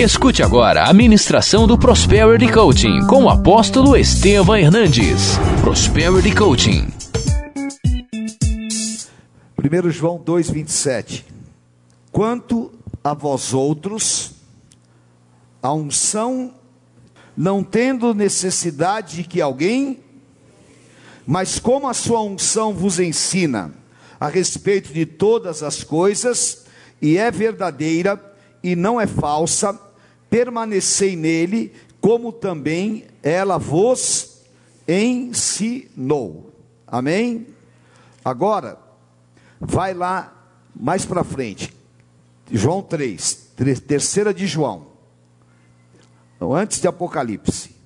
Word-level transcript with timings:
Escute 0.00 0.42
agora 0.42 0.84
a 0.84 0.94
ministração 0.94 1.66
do 1.66 1.76
Prosperity 1.76 2.50
Coaching 2.50 3.06
com 3.06 3.24
o 3.24 3.28
apóstolo 3.28 3.94
Estevam 3.94 4.56
Hernandes. 4.56 5.36
Prosperity 5.60 6.34
Coaching. 6.34 6.88
1 9.58 9.90
João 9.90 10.18
2,27 10.18 11.22
Quanto 12.10 12.72
a 13.04 13.12
vós 13.12 13.52
outros, 13.52 14.32
a 15.62 15.70
unção, 15.74 16.54
não 17.36 17.62
tendo 17.62 18.14
necessidade 18.14 19.16
de 19.16 19.24
que 19.24 19.42
alguém, 19.42 20.00
mas 21.26 21.58
como 21.58 21.86
a 21.86 21.92
sua 21.92 22.22
unção 22.22 22.72
vos 22.72 22.98
ensina 22.98 23.70
a 24.18 24.28
respeito 24.28 24.94
de 24.94 25.04
todas 25.04 25.62
as 25.62 25.84
coisas, 25.84 26.64
e 27.02 27.18
é 27.18 27.30
verdadeira 27.30 28.18
e 28.62 28.74
não 28.74 28.98
é 28.98 29.06
falsa, 29.06 29.89
permanecei 30.30 31.16
nele, 31.16 31.72
como 32.00 32.32
também 32.32 33.04
ela 33.22 33.58
vos 33.58 34.40
ensinou. 34.88 36.54
Amém? 36.86 37.48
Agora, 38.24 38.78
vai 39.60 39.92
lá 39.92 40.32
mais 40.74 41.04
para 41.04 41.24
frente, 41.24 41.74
João 42.50 42.80
3, 42.80 43.50
terceira 43.86 44.32
de 44.32 44.46
João, 44.46 44.86
antes 46.40 46.80
de 46.80 46.88
Apocalipse, 46.88 47.76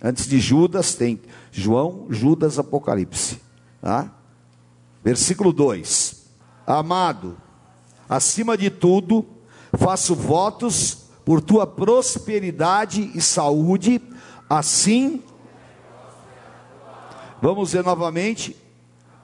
antes 0.00 0.28
de 0.28 0.38
Judas, 0.38 0.94
tem 0.94 1.20
João, 1.50 2.06
Judas, 2.10 2.58
Apocalipse, 2.58 3.40
tá? 3.80 4.12
versículo 5.02 5.52
2: 5.52 6.24
Amado, 6.66 7.36
acima 8.08 8.56
de 8.56 8.70
tudo, 8.70 9.26
faço 9.72 10.14
votos 10.14 11.03
por 11.24 11.40
tua 11.40 11.66
prosperidade 11.66 13.10
e 13.14 13.20
saúde, 13.20 14.00
assim. 14.48 15.22
Vamos 17.40 17.72
ver 17.72 17.82
novamente. 17.82 18.56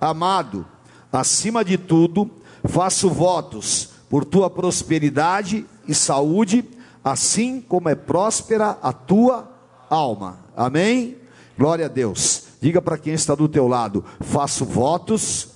Amado, 0.00 0.66
acima 1.12 1.62
de 1.62 1.76
tudo, 1.76 2.30
faço 2.64 3.10
votos 3.10 3.90
por 4.08 4.24
tua 4.24 4.48
prosperidade 4.48 5.66
e 5.86 5.94
saúde, 5.94 6.64
assim 7.04 7.60
como 7.60 7.88
é 7.88 7.94
próspera 7.94 8.78
a 8.82 8.92
tua 8.92 9.48
alma. 9.90 10.38
Amém? 10.56 11.18
Glória 11.58 11.84
a 11.84 11.88
Deus. 11.88 12.44
Diga 12.60 12.80
para 12.80 12.96
quem 12.96 13.12
está 13.12 13.34
do 13.34 13.48
teu 13.48 13.68
lado: 13.68 14.04
faço 14.20 14.64
votos 14.64 15.48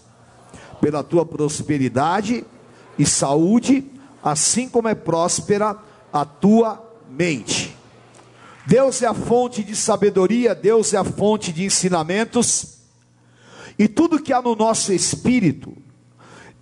pela 0.80 1.02
tua 1.02 1.24
prosperidade 1.24 2.44
e 2.98 3.06
saúde, 3.06 3.91
assim 4.22 4.69
como 4.69 4.88
é 4.88 4.94
próspera 4.94 5.76
a 6.14 6.24
tua 6.24 6.80
mente. 7.10 7.76
Deus 8.64 9.02
é 9.02 9.06
a 9.06 9.12
fonte 9.12 9.64
de 9.64 9.74
sabedoria, 9.74 10.54
Deus 10.54 10.94
é 10.94 10.96
a 10.96 11.02
fonte 11.02 11.52
de 11.52 11.64
ensinamentos, 11.64 12.78
e 13.76 13.88
tudo 13.88 14.22
que 14.22 14.32
há 14.32 14.40
no 14.40 14.54
nosso 14.54 14.92
espírito 14.92 15.76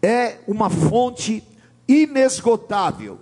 é 0.01 0.39
uma 0.49 0.71
fonte 0.71 1.45
inesgotável 1.87 3.21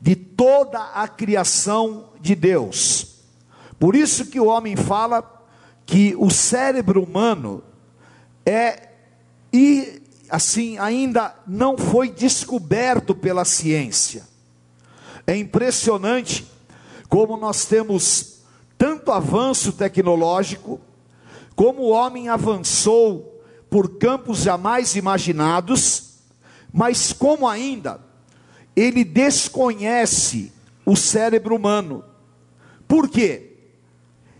de 0.00 0.16
toda 0.16 0.78
a 0.94 1.06
criação 1.06 2.08
de 2.18 2.34
Deus. 2.34 3.18
Por 3.78 3.94
isso 3.94 4.26
que 4.26 4.40
o 4.40 4.46
homem 4.46 4.74
fala 4.74 5.22
que 5.84 6.14
o 6.16 6.30
cérebro 6.30 7.02
humano 7.02 7.62
é 8.46 8.88
e 9.52 10.00
assim 10.30 10.78
ainda 10.78 11.36
não 11.46 11.76
foi 11.76 12.08
descoberto 12.08 13.14
pela 13.14 13.44
ciência. 13.44 14.31
É 15.26 15.36
impressionante 15.36 16.46
como 17.08 17.36
nós 17.36 17.64
temos 17.64 18.40
tanto 18.76 19.12
avanço 19.12 19.72
tecnológico, 19.72 20.80
como 21.54 21.82
o 21.82 21.90
homem 21.90 22.28
avançou 22.28 23.40
por 23.70 23.98
campos 23.98 24.38
jamais 24.38 24.96
imaginados, 24.96 26.14
mas 26.72 27.12
como 27.12 27.46
ainda 27.46 28.00
ele 28.74 29.04
desconhece 29.04 30.52
o 30.84 30.96
cérebro 30.96 31.54
humano. 31.54 32.04
Por 32.88 33.08
quê? 33.08 33.56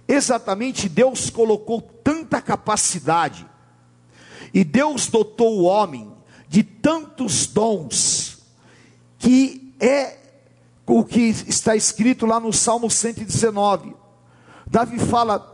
Exatamente 0.09 0.89
Deus 0.89 1.31
colocou 1.31 1.81
tanta 1.81 2.41
capacidade 2.41 3.47
e 4.53 4.65
Deus 4.65 5.07
dotou 5.07 5.61
o 5.61 5.65
homem 5.65 6.13
de 6.49 6.63
tantos 6.63 7.47
dons, 7.47 8.39
que 9.19 9.73
é 9.81 10.19
o 10.87 11.05
que 11.05 11.21
está 11.21 11.77
escrito 11.77 12.27
lá 12.27 12.41
no 12.41 12.53
Salmo 12.53 12.91
119. 12.91 13.95
Davi 14.67 14.99
fala 14.99 15.49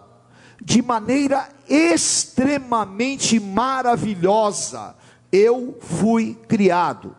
de 0.63 0.83
maneira 0.83 1.49
extremamente 1.69 3.39
maravilhosa, 3.39 4.97
eu 5.31 5.79
fui 5.81 6.35
criado. 6.49 7.15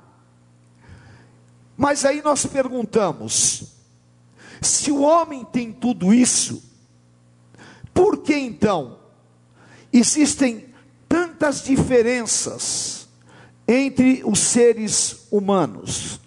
Mas 1.78 2.04
aí 2.04 2.22
nós 2.22 2.46
perguntamos: 2.46 3.64
se 4.62 4.92
o 4.92 5.02
homem 5.02 5.46
tem 5.46 5.72
tudo 5.72 6.14
isso, 6.14 6.62
por 7.94 8.18
que 8.18 8.36
então 8.36 9.00
existem 9.92 10.70
tantas 11.08 11.64
diferenças 11.64 13.08
entre 13.68 14.24
os 14.26 14.40
seres 14.40 15.28
humanos. 15.32 16.20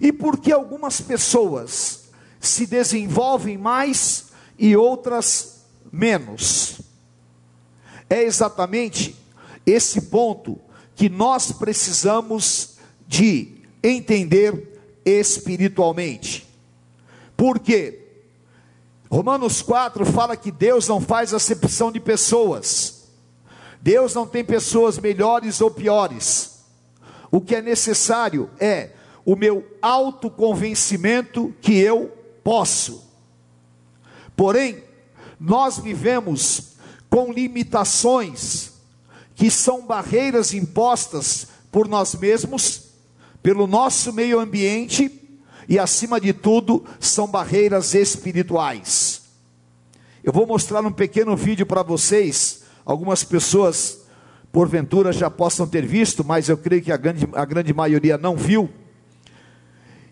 E 0.00 0.12
por 0.12 0.38
que 0.38 0.52
algumas 0.52 1.00
pessoas 1.00 2.08
se 2.40 2.66
desenvolvem 2.66 3.58
mais 3.58 4.26
e 4.58 4.76
outras 4.76 5.64
menos? 5.92 6.80
É 8.08 8.22
exatamente 8.22 9.16
esse 9.66 10.02
ponto 10.02 10.58
que 10.94 11.08
nós 11.08 11.52
precisamos 11.52 12.76
de 13.06 13.62
entender 13.82 14.80
espiritualmente. 15.04 16.46
Por 17.36 17.58
quê? 17.58 18.06
Romanos 19.10 19.62
4 19.62 20.04
fala 20.04 20.36
que 20.36 20.50
Deus 20.50 20.86
não 20.86 21.00
faz 21.00 21.32
acepção 21.32 21.90
de 21.90 22.00
pessoas. 22.00 23.08
Deus 23.80 24.14
não 24.14 24.26
tem 24.26 24.44
pessoas 24.44 24.98
melhores 24.98 25.60
ou 25.60 25.70
piores. 25.70 26.58
O 27.30 27.40
que 27.40 27.54
é 27.54 27.62
necessário 27.62 28.50
é 28.58 28.90
o 29.28 29.36
meu 29.36 29.66
autoconvencimento 29.82 31.52
que 31.60 31.76
eu 31.76 32.10
posso. 32.42 33.04
Porém, 34.34 34.82
nós 35.38 35.78
vivemos 35.78 36.76
com 37.10 37.30
limitações 37.30 38.72
que 39.34 39.50
são 39.50 39.84
barreiras 39.84 40.54
impostas 40.54 41.48
por 41.70 41.86
nós 41.86 42.14
mesmos, 42.14 42.84
pelo 43.42 43.66
nosso 43.66 44.12
meio 44.12 44.40
ambiente 44.40 45.10
e, 45.68 45.78
acima 45.78 46.18
de 46.18 46.32
tudo, 46.32 46.84
são 46.98 47.26
barreiras 47.26 47.94
espirituais. 47.94 49.22
Eu 50.24 50.32
vou 50.32 50.46
mostrar 50.46 50.80
um 50.84 50.92
pequeno 50.92 51.36
vídeo 51.36 51.66
para 51.66 51.82
vocês 51.82 52.62
Algumas 52.88 53.22
pessoas, 53.22 53.98
porventura, 54.50 55.12
já 55.12 55.28
possam 55.28 55.66
ter 55.66 55.84
visto, 55.84 56.24
mas 56.24 56.48
eu 56.48 56.56
creio 56.56 56.80
que 56.80 56.90
a 56.90 56.96
grande, 56.96 57.28
a 57.34 57.44
grande 57.44 57.74
maioria 57.74 58.16
não 58.16 58.34
viu. 58.34 58.70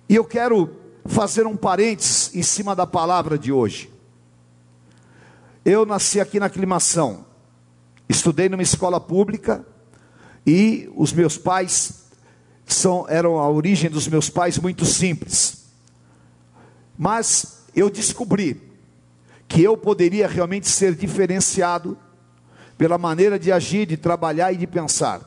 E 0.08 0.14
eu 0.14 0.24
quero 0.24 0.70
fazer 1.04 1.46
um 1.46 1.56
parênteses 1.56 2.34
em 2.34 2.42
cima 2.42 2.74
da 2.76 2.86
palavra 2.86 3.38
de 3.38 3.50
hoje. 3.50 3.92
Eu 5.64 5.84
nasci 5.84 6.20
aqui 6.20 6.38
na 6.38 6.46
aclimação, 6.46 7.26
estudei 8.08 8.48
numa 8.48 8.62
escola 8.62 9.00
pública 9.00 9.66
e 10.46 10.88
os 10.94 11.12
meus 11.12 11.36
pais 11.36 12.04
são, 12.64 13.04
eram 13.08 13.38
a 13.38 13.48
origem 13.48 13.90
dos 13.90 14.06
meus 14.06 14.30
pais 14.30 14.58
muito 14.58 14.84
simples. 14.84 15.66
Mas 16.96 17.64
eu 17.74 17.90
descobri 17.90 18.62
que 19.48 19.62
eu 19.62 19.76
poderia 19.76 20.28
realmente 20.28 20.68
ser 20.68 20.94
diferenciado 20.94 21.98
pela 22.78 22.96
maneira 22.98 23.38
de 23.38 23.50
agir, 23.50 23.86
de 23.86 23.96
trabalhar 23.96 24.52
e 24.52 24.56
de 24.56 24.66
pensar. 24.66 25.20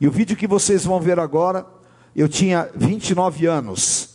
E 0.00 0.08
o 0.08 0.10
vídeo 0.10 0.36
que 0.36 0.46
vocês 0.46 0.84
vão 0.84 1.00
ver 1.00 1.20
agora, 1.20 1.66
eu 2.16 2.28
tinha 2.28 2.68
29 2.74 3.46
anos. 3.46 4.13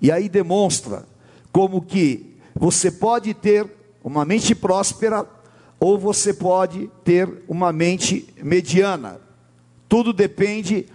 E 0.00 0.10
aí 0.10 0.28
demonstra 0.28 1.06
como 1.52 1.82
que 1.82 2.36
você 2.54 2.90
pode 2.90 3.32
ter 3.34 3.66
uma 4.02 4.24
mente 4.24 4.54
próspera 4.54 5.26
ou 5.78 5.98
você 5.98 6.32
pode 6.32 6.90
ter 7.04 7.44
uma 7.48 7.72
mente 7.72 8.28
mediana. 8.42 9.20
Tudo 9.88 10.12
depende 10.12 10.86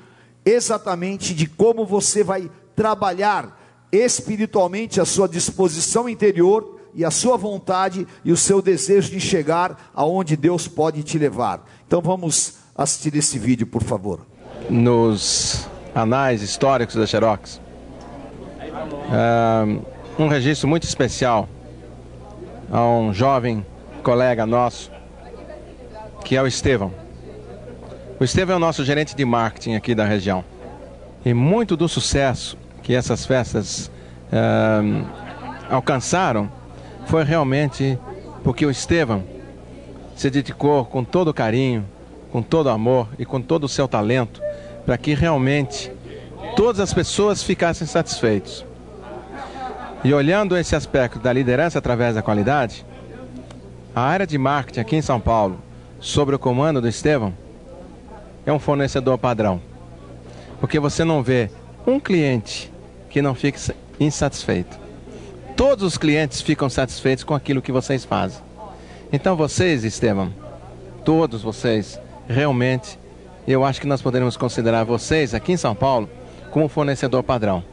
exatamente 0.43 1.33
de 1.33 1.47
como 1.47 1.85
você 1.85 2.23
vai 2.23 2.49
trabalhar 2.75 3.59
espiritualmente 3.91 4.99
a 4.99 5.05
sua 5.05 5.27
disposição 5.27 6.09
interior 6.09 6.79
e 6.93 7.05
a 7.05 7.11
sua 7.11 7.37
vontade 7.37 8.07
e 8.23 8.31
o 8.31 8.37
seu 8.37 8.61
desejo 8.61 9.11
de 9.11 9.19
chegar 9.19 9.91
aonde 9.93 10.35
Deus 10.35 10.67
pode 10.67 11.03
te 11.03 11.17
levar. 11.17 11.65
Então 11.87 12.01
vamos 12.01 12.55
assistir 12.75 13.15
esse 13.15 13.37
vídeo, 13.37 13.67
por 13.67 13.83
favor. 13.83 14.25
Nos 14.69 15.67
anais 15.93 16.41
históricos 16.41 16.95
da 16.95 17.05
Xerox, 17.05 17.60
uh, 18.87 19.85
um 20.17 20.27
registro 20.27 20.67
muito 20.67 20.83
especial 20.83 21.47
a 22.71 22.85
um 22.85 23.13
jovem 23.13 23.65
colega 24.03 24.45
nosso, 24.45 24.91
que 26.23 26.35
é 26.35 26.41
o 26.41 26.47
Estevão. 26.47 26.93
O 28.19 28.23
Estevão 28.23 28.53
é 28.53 28.57
o 28.57 28.59
nosso 28.59 28.85
gerente 28.85 29.15
de 29.15 29.25
marketing 29.25 29.75
aqui 29.75 29.95
da 29.95 30.05
região. 30.05 30.43
E 31.25 31.33
muito 31.33 31.75
do 31.75 31.87
sucesso 31.87 32.57
que 32.81 32.93
essas 32.93 33.25
festas 33.25 33.91
uh, 34.31 35.05
alcançaram 35.69 36.51
foi 37.05 37.23
realmente 37.23 37.97
porque 38.43 38.65
o 38.65 38.71
Estevão 38.71 39.23
se 40.15 40.29
dedicou 40.29 40.85
com 40.85 41.03
todo 41.03 41.33
carinho, 41.33 41.85
com 42.31 42.41
todo 42.41 42.69
amor 42.69 43.07
e 43.19 43.25
com 43.25 43.41
todo 43.41 43.65
o 43.65 43.69
seu 43.69 43.87
talento 43.87 44.41
para 44.85 44.97
que 44.97 45.13
realmente 45.13 45.91
todas 46.55 46.79
as 46.79 46.93
pessoas 46.93 47.43
ficassem 47.43 47.87
satisfeitos. 47.87 48.65
E 50.03 50.13
olhando 50.13 50.57
esse 50.57 50.75
aspecto 50.75 51.19
da 51.19 51.31
liderança 51.31 51.77
através 51.77 52.15
da 52.15 52.23
qualidade, 52.23 52.83
a 53.95 54.01
área 54.01 54.25
de 54.25 54.35
marketing 54.35 54.79
aqui 54.79 54.95
em 54.95 55.01
São 55.01 55.19
Paulo, 55.19 55.59
sob 55.99 56.33
o 56.33 56.39
comando 56.39 56.81
do 56.81 56.87
Estevão, 56.87 57.33
é 58.43 58.51
um 58.51 58.57
fornecedor 58.57 59.17
padrão. 59.19 59.61
Porque 60.59 60.79
você 60.79 61.03
não 61.03 61.21
vê 61.21 61.51
um 61.85 61.99
cliente 61.99 62.71
que 63.09 63.21
não 63.21 63.35
fique 63.35 63.59
insatisfeito. 63.99 64.79
Todos 65.55 65.83
os 65.83 65.97
clientes 65.99 66.41
ficam 66.41 66.67
satisfeitos 66.67 67.23
com 67.23 67.35
aquilo 67.35 67.61
que 67.61 67.71
vocês 67.71 68.03
fazem. 68.03 68.41
Então 69.13 69.35
vocês, 69.35 69.83
Estevão, 69.83 70.33
todos 71.05 71.43
vocês, 71.43 71.99
realmente, 72.27 72.97
eu 73.47 73.63
acho 73.63 73.79
que 73.79 73.87
nós 73.87 74.01
poderíamos 74.01 74.35
considerar 74.35 74.83
vocês 74.83 75.35
aqui 75.35 75.51
em 75.51 75.57
São 75.57 75.75
Paulo 75.75 76.09
como 76.49 76.67
fornecedor 76.67 77.21
padrão. 77.21 77.63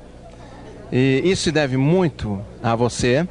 E 0.93 1.23
isso 1.25 1.44
se 1.44 1.52
deve 1.52 1.76
muito 1.76 2.40
a 2.62 2.75
você. 2.75 3.26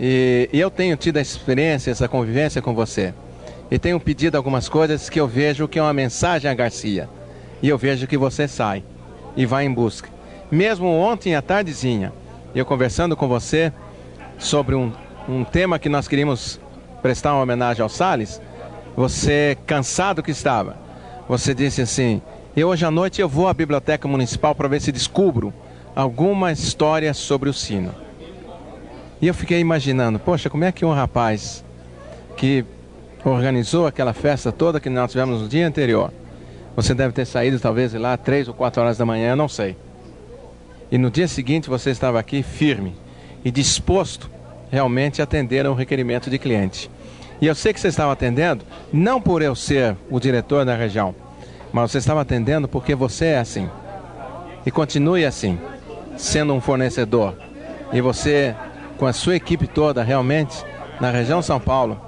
E, 0.00 0.48
e 0.52 0.58
eu 0.58 0.70
tenho 0.70 0.96
tido 0.96 1.18
a 1.18 1.20
experiência, 1.20 1.90
essa 1.90 2.08
convivência 2.08 2.62
com 2.62 2.74
você. 2.74 3.12
E 3.70 3.78
tenho 3.78 4.00
pedido 4.00 4.36
algumas 4.36 4.68
coisas 4.68 5.10
que 5.10 5.20
eu 5.20 5.28
vejo 5.28 5.68
que 5.68 5.78
é 5.78 5.82
uma 5.82 5.92
mensagem 5.92 6.50
a 6.50 6.54
Garcia. 6.54 7.08
E 7.62 7.68
eu 7.68 7.76
vejo 7.76 8.06
que 8.06 8.16
você 8.16 8.48
sai 8.48 8.82
e 9.36 9.44
vai 9.44 9.64
em 9.64 9.72
busca. 9.72 10.08
Mesmo 10.50 10.86
ontem 10.88 11.34
à 11.34 11.42
tardezinha, 11.42 12.12
eu 12.54 12.64
conversando 12.64 13.14
com 13.14 13.28
você 13.28 13.72
sobre 14.38 14.74
um, 14.74 14.90
um 15.28 15.44
tema 15.44 15.78
que 15.78 15.88
nós 15.88 16.08
queríamos 16.08 16.58
prestar 17.02 17.34
uma 17.34 17.42
homenagem 17.42 17.82
ao 17.82 17.88
Salles, 17.88 18.40
você 18.96 19.56
cansado 19.66 20.22
que 20.22 20.30
estava, 20.30 20.76
você 21.28 21.54
disse 21.54 21.82
assim: 21.82 22.22
"Eu 22.56 22.68
hoje 22.68 22.84
à 22.84 22.90
noite 22.90 23.20
eu 23.20 23.28
vou 23.28 23.46
à 23.46 23.54
biblioteca 23.54 24.08
municipal 24.08 24.54
para 24.54 24.68
ver 24.68 24.80
se 24.80 24.90
descubro 24.90 25.52
alguma 25.98 26.52
história 26.52 27.12
sobre 27.12 27.50
o 27.50 27.52
sino. 27.52 27.92
E 29.20 29.26
eu 29.26 29.34
fiquei 29.34 29.58
imaginando, 29.58 30.16
poxa, 30.16 30.48
como 30.48 30.62
é 30.62 30.70
que 30.70 30.84
um 30.84 30.92
rapaz 30.92 31.64
que 32.36 32.64
organizou 33.24 33.84
aquela 33.84 34.12
festa 34.12 34.52
toda 34.52 34.78
que 34.78 34.88
nós 34.88 35.10
tivemos 35.10 35.42
no 35.42 35.48
dia 35.48 35.66
anterior, 35.66 36.12
você 36.76 36.94
deve 36.94 37.12
ter 37.12 37.24
saído 37.24 37.58
talvez 37.58 37.92
lá 37.94 38.16
três 38.16 38.46
ou 38.46 38.54
quatro 38.54 38.80
horas 38.80 38.96
da 38.96 39.04
manhã, 39.04 39.34
não 39.34 39.48
sei. 39.48 39.76
E 40.88 40.96
no 40.96 41.10
dia 41.10 41.26
seguinte 41.26 41.68
você 41.68 41.90
estava 41.90 42.20
aqui 42.20 42.44
firme 42.44 42.94
e 43.44 43.50
disposto 43.50 44.30
realmente 44.70 45.20
a 45.20 45.24
atender 45.24 45.66
a 45.66 45.72
um 45.72 45.74
requerimento 45.74 46.30
de 46.30 46.38
cliente. 46.38 46.88
E 47.40 47.46
eu 47.48 47.56
sei 47.56 47.72
que 47.72 47.80
você 47.80 47.88
estava 47.88 48.12
atendendo, 48.12 48.64
não 48.92 49.20
por 49.20 49.42
eu 49.42 49.56
ser 49.56 49.96
o 50.08 50.20
diretor 50.20 50.64
da 50.64 50.76
região, 50.76 51.12
mas 51.72 51.90
você 51.90 51.98
estava 51.98 52.20
atendendo 52.20 52.68
porque 52.68 52.94
você 52.94 53.24
é 53.26 53.38
assim. 53.38 53.68
E 54.64 54.70
continue 54.70 55.24
assim 55.24 55.58
sendo 56.18 56.52
um 56.52 56.60
fornecedor 56.60 57.34
e 57.92 58.00
você, 58.02 58.54
com 58.98 59.06
a 59.06 59.12
sua 59.12 59.36
equipe 59.36 59.66
toda, 59.66 60.02
realmente, 60.02 60.62
na 61.00 61.10
região 61.10 61.40
São 61.40 61.58
Paulo, 61.58 61.98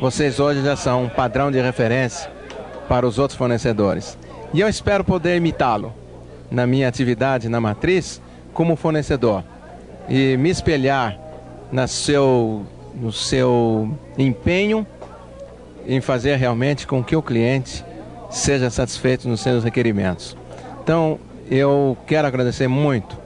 vocês 0.00 0.40
hoje 0.40 0.64
já 0.64 0.74
são 0.74 1.04
um 1.04 1.08
padrão 1.08 1.50
de 1.50 1.60
referência 1.60 2.28
para 2.88 3.06
os 3.06 3.18
outros 3.18 3.38
fornecedores. 3.38 4.18
E 4.52 4.60
eu 4.60 4.68
espero 4.68 5.04
poder 5.04 5.36
imitá-lo 5.36 5.92
na 6.50 6.66
minha 6.66 6.88
atividade 6.88 7.48
na 7.48 7.60
matriz 7.60 8.20
como 8.52 8.74
fornecedor 8.74 9.44
e 10.08 10.36
me 10.36 10.50
espelhar 10.50 11.16
na 11.70 11.86
seu, 11.86 12.66
no 12.94 13.12
seu 13.12 13.96
empenho 14.18 14.84
em 15.86 16.00
fazer 16.00 16.36
realmente 16.36 16.86
com 16.86 17.02
que 17.02 17.14
o 17.14 17.22
cliente 17.22 17.84
seja 18.28 18.70
satisfeito 18.70 19.28
nos 19.28 19.40
seus 19.40 19.62
requerimentos. 19.62 20.36
Então, 20.82 21.18
eu 21.48 21.96
quero 22.06 22.26
agradecer 22.26 22.66
muito 22.66 23.21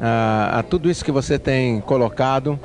a, 0.00 0.58
a 0.58 0.62
tudo 0.62 0.90
isso 0.90 1.04
que 1.04 1.12
você 1.12 1.38
tem 1.38 1.80
colocado 1.80 2.58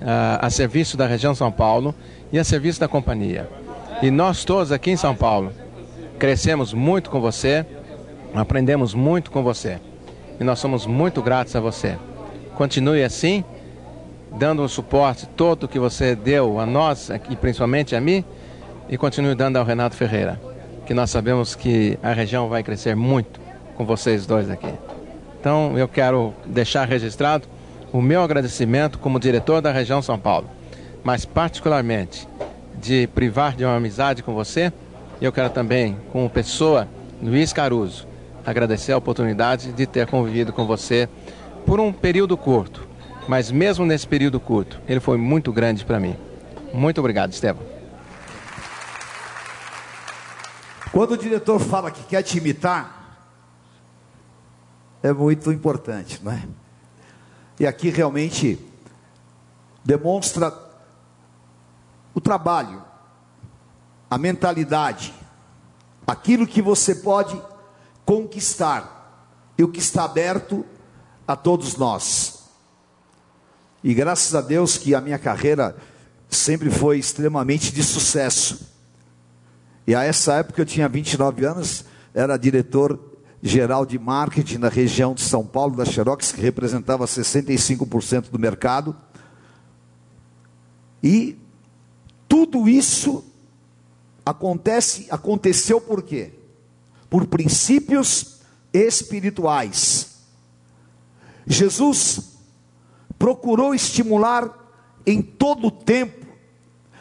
a, 0.00 0.46
a 0.46 0.50
serviço 0.50 0.96
da 0.96 1.06
região 1.06 1.34
São 1.34 1.50
Paulo 1.50 1.94
e 2.32 2.38
a 2.38 2.44
serviço 2.44 2.80
da 2.80 2.88
companhia. 2.88 3.48
E 4.02 4.10
nós 4.10 4.44
todos 4.44 4.72
aqui 4.72 4.90
em 4.90 4.96
São 4.96 5.14
Paulo 5.14 5.52
crescemos 6.18 6.72
muito 6.72 7.10
com 7.10 7.20
você, 7.20 7.64
aprendemos 8.34 8.94
muito 8.94 9.30
com 9.30 9.42
você. 9.42 9.78
E 10.38 10.44
nós 10.44 10.58
somos 10.58 10.86
muito 10.86 11.22
gratos 11.22 11.56
a 11.56 11.60
você. 11.60 11.96
Continue 12.54 13.02
assim, 13.02 13.44
dando 14.38 14.62
o 14.62 14.68
suporte 14.68 15.26
todo 15.26 15.68
que 15.68 15.78
você 15.78 16.14
deu 16.14 16.60
a 16.60 16.66
nós, 16.66 17.10
e 17.30 17.36
principalmente 17.36 17.96
a 17.96 18.00
mim, 18.00 18.24
e 18.88 18.96
continue 18.96 19.34
dando 19.34 19.56
ao 19.56 19.64
Renato 19.64 19.96
Ferreira, 19.96 20.40
que 20.86 20.94
nós 20.94 21.10
sabemos 21.10 21.54
que 21.54 21.98
a 22.02 22.12
região 22.12 22.48
vai 22.48 22.62
crescer 22.62 22.94
muito 22.94 23.40
com 23.76 23.84
vocês 23.84 24.26
dois 24.26 24.50
aqui. 24.50 24.72
Então 25.46 25.78
eu 25.78 25.86
quero 25.86 26.34
deixar 26.44 26.88
registrado 26.88 27.46
o 27.92 28.02
meu 28.02 28.20
agradecimento 28.20 28.98
como 28.98 29.20
diretor 29.20 29.60
da 29.60 29.70
região 29.70 30.02
São 30.02 30.18
Paulo, 30.18 30.50
mas 31.04 31.24
particularmente 31.24 32.26
de 32.74 33.06
privar 33.06 33.54
de 33.54 33.64
uma 33.64 33.76
amizade 33.76 34.24
com 34.24 34.34
você. 34.34 34.72
Eu 35.20 35.30
quero 35.30 35.48
também, 35.50 35.96
como 36.10 36.28
pessoa, 36.28 36.88
Luiz 37.22 37.52
Caruso, 37.52 38.08
agradecer 38.44 38.90
a 38.90 38.96
oportunidade 38.96 39.70
de 39.70 39.86
ter 39.86 40.08
convivido 40.08 40.52
com 40.52 40.66
você 40.66 41.08
por 41.64 41.78
um 41.78 41.92
período 41.92 42.36
curto, 42.36 42.84
mas 43.28 43.48
mesmo 43.48 43.86
nesse 43.86 44.08
período 44.08 44.40
curto, 44.40 44.80
ele 44.88 44.98
foi 44.98 45.16
muito 45.16 45.52
grande 45.52 45.84
para 45.84 46.00
mim. 46.00 46.16
Muito 46.74 46.98
obrigado, 46.98 47.30
Estevam. 47.30 47.62
Quando 50.90 51.12
o 51.12 51.16
diretor 51.16 51.60
fala 51.60 51.92
que 51.92 52.02
quer 52.02 52.22
te 52.22 52.36
imitar, 52.36 52.95
é 55.06 55.12
muito 55.12 55.52
importante, 55.52 56.20
não 56.22 56.32
é? 56.32 56.46
E 57.60 57.66
aqui 57.66 57.90
realmente 57.90 58.58
demonstra 59.84 60.52
o 62.12 62.20
trabalho, 62.20 62.82
a 64.10 64.18
mentalidade, 64.18 65.14
aquilo 66.06 66.46
que 66.46 66.60
você 66.60 66.94
pode 66.96 67.40
conquistar 68.04 69.22
e 69.56 69.62
o 69.62 69.68
que 69.68 69.78
está 69.78 70.04
aberto 70.04 70.66
a 71.26 71.36
todos 71.36 71.76
nós. 71.76 72.44
E 73.82 73.94
graças 73.94 74.34
a 74.34 74.40
Deus 74.40 74.76
que 74.76 74.94
a 74.94 75.00
minha 75.00 75.18
carreira 75.18 75.76
sempre 76.28 76.68
foi 76.70 76.98
extremamente 76.98 77.72
de 77.72 77.82
sucesso. 77.82 78.68
E 79.86 79.94
a 79.94 80.02
essa 80.02 80.34
época 80.34 80.60
eu 80.60 80.66
tinha 80.66 80.88
29 80.88 81.44
anos, 81.44 81.84
era 82.12 82.36
diretor 82.36 83.15
geral 83.42 83.84
de 83.84 83.98
marketing 83.98 84.58
na 84.58 84.68
região 84.68 85.14
de 85.14 85.22
São 85.22 85.44
Paulo, 85.44 85.76
da 85.76 85.84
Xerox, 85.84 86.32
que 86.32 86.40
representava 86.40 87.04
65% 87.04 88.30
do 88.30 88.38
mercado. 88.38 88.96
E 91.02 91.38
tudo 92.28 92.68
isso 92.68 93.24
acontece, 94.24 95.06
aconteceu 95.10 95.80
por 95.80 96.02
quê? 96.02 96.32
Por 97.08 97.26
princípios 97.26 98.40
espirituais. 98.72 100.16
Jesus 101.46 102.36
procurou 103.18 103.74
estimular 103.74 104.50
em 105.06 105.22
todo 105.22 105.68
o 105.68 105.70
tempo, 105.70 106.26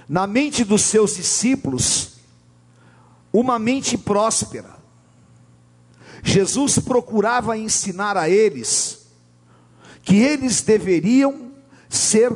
na 0.08 0.28
mente 0.28 0.64
dos 0.64 0.84
seus 0.84 1.16
discípulos, 1.16 2.18
uma 3.34 3.58
mente 3.58 3.98
próspera 3.98 4.75
Jesus 6.28 6.80
procurava 6.80 7.56
ensinar 7.56 8.18
a 8.18 8.28
eles 8.28 9.06
que 10.02 10.16
eles 10.16 10.62
deveriam 10.62 11.52
ser 11.88 12.36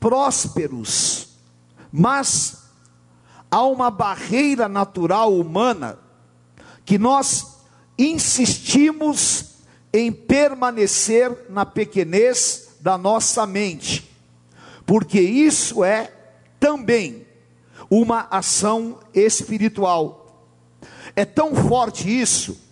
prósperos, 0.00 1.28
mas 1.92 2.64
há 3.50 3.62
uma 3.64 3.90
barreira 3.90 4.66
natural 4.66 5.34
humana 5.38 5.98
que 6.86 6.96
nós 6.96 7.58
insistimos 7.98 9.56
em 9.92 10.10
permanecer 10.10 11.46
na 11.50 11.66
pequenez 11.66 12.70
da 12.80 12.96
nossa 12.96 13.46
mente, 13.46 14.10
porque 14.86 15.20
isso 15.20 15.84
é 15.84 16.10
também 16.58 17.26
uma 17.90 18.26
ação 18.30 19.00
espiritual. 19.12 20.48
É 21.14 21.26
tão 21.26 21.54
forte 21.54 22.08
isso 22.08 22.67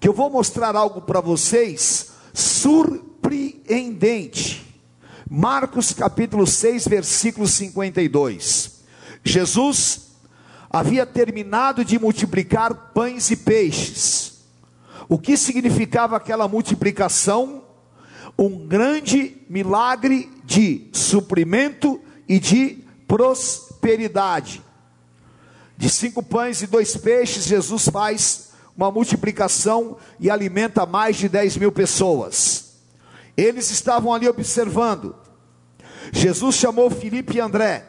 que 0.00 0.08
eu 0.08 0.12
vou 0.14 0.30
mostrar 0.30 0.74
algo 0.74 1.02
para 1.02 1.20
vocês 1.20 2.12
surpreendente. 2.32 4.66
Marcos 5.28 5.92
capítulo 5.92 6.46
6, 6.46 6.88
versículo 6.88 7.46
52. 7.46 8.80
Jesus 9.22 10.12
havia 10.70 11.04
terminado 11.04 11.84
de 11.84 11.98
multiplicar 11.98 12.92
pães 12.94 13.30
e 13.30 13.36
peixes. 13.36 14.40
O 15.06 15.18
que 15.18 15.36
significava 15.36 16.16
aquela 16.16 16.48
multiplicação? 16.48 17.64
Um 18.38 18.66
grande 18.66 19.36
milagre 19.50 20.30
de 20.44 20.88
suprimento 20.92 22.00
e 22.26 22.40
de 22.40 22.82
prosperidade. 23.06 24.62
De 25.76 25.90
cinco 25.90 26.22
pães 26.22 26.62
e 26.62 26.66
dois 26.66 26.96
peixes, 26.96 27.44
Jesus 27.44 27.86
faz 27.88 28.49
uma 28.76 28.90
multiplicação 28.90 29.96
e 30.18 30.30
alimenta 30.30 30.86
mais 30.86 31.16
de 31.16 31.28
10 31.28 31.56
mil 31.56 31.72
pessoas. 31.72 32.74
Eles 33.36 33.70
estavam 33.70 34.12
ali 34.12 34.28
observando. 34.28 35.14
Jesus 36.12 36.56
chamou 36.56 36.90
Filipe 36.90 37.36
e 37.36 37.40
André 37.40 37.84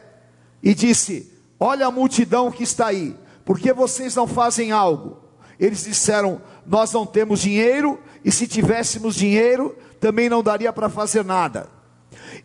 e 0.62 0.74
disse: 0.74 1.32
Olha 1.58 1.86
a 1.86 1.90
multidão 1.90 2.50
que 2.50 2.62
está 2.62 2.86
aí, 2.86 3.16
por 3.44 3.58
que 3.58 3.72
vocês 3.72 4.14
não 4.14 4.26
fazem 4.26 4.72
algo? 4.72 5.18
Eles 5.58 5.84
disseram: 5.84 6.40
Nós 6.66 6.92
não 6.92 7.04
temos 7.04 7.40
dinheiro, 7.40 8.00
e 8.24 8.30
se 8.30 8.46
tivéssemos 8.46 9.14
dinheiro, 9.14 9.76
também 10.00 10.28
não 10.28 10.42
daria 10.42 10.72
para 10.72 10.88
fazer 10.88 11.24
nada. 11.24 11.68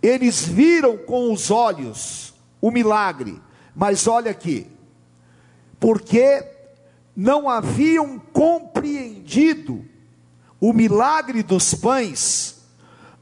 Eles 0.02 0.46
viram 0.46 0.98
com 0.98 1.32
os 1.32 1.52
olhos 1.52 2.34
o 2.62 2.72
milagre, 2.72 3.40
mas 3.76 4.08
olha 4.08 4.32
aqui, 4.32 4.68
porque 5.80 6.44
não 7.18 7.50
haviam 7.50 8.20
compreendido 8.20 9.84
o 10.62 10.72
milagre 10.72 11.42
dos 11.42 11.74
pães, 11.74 12.62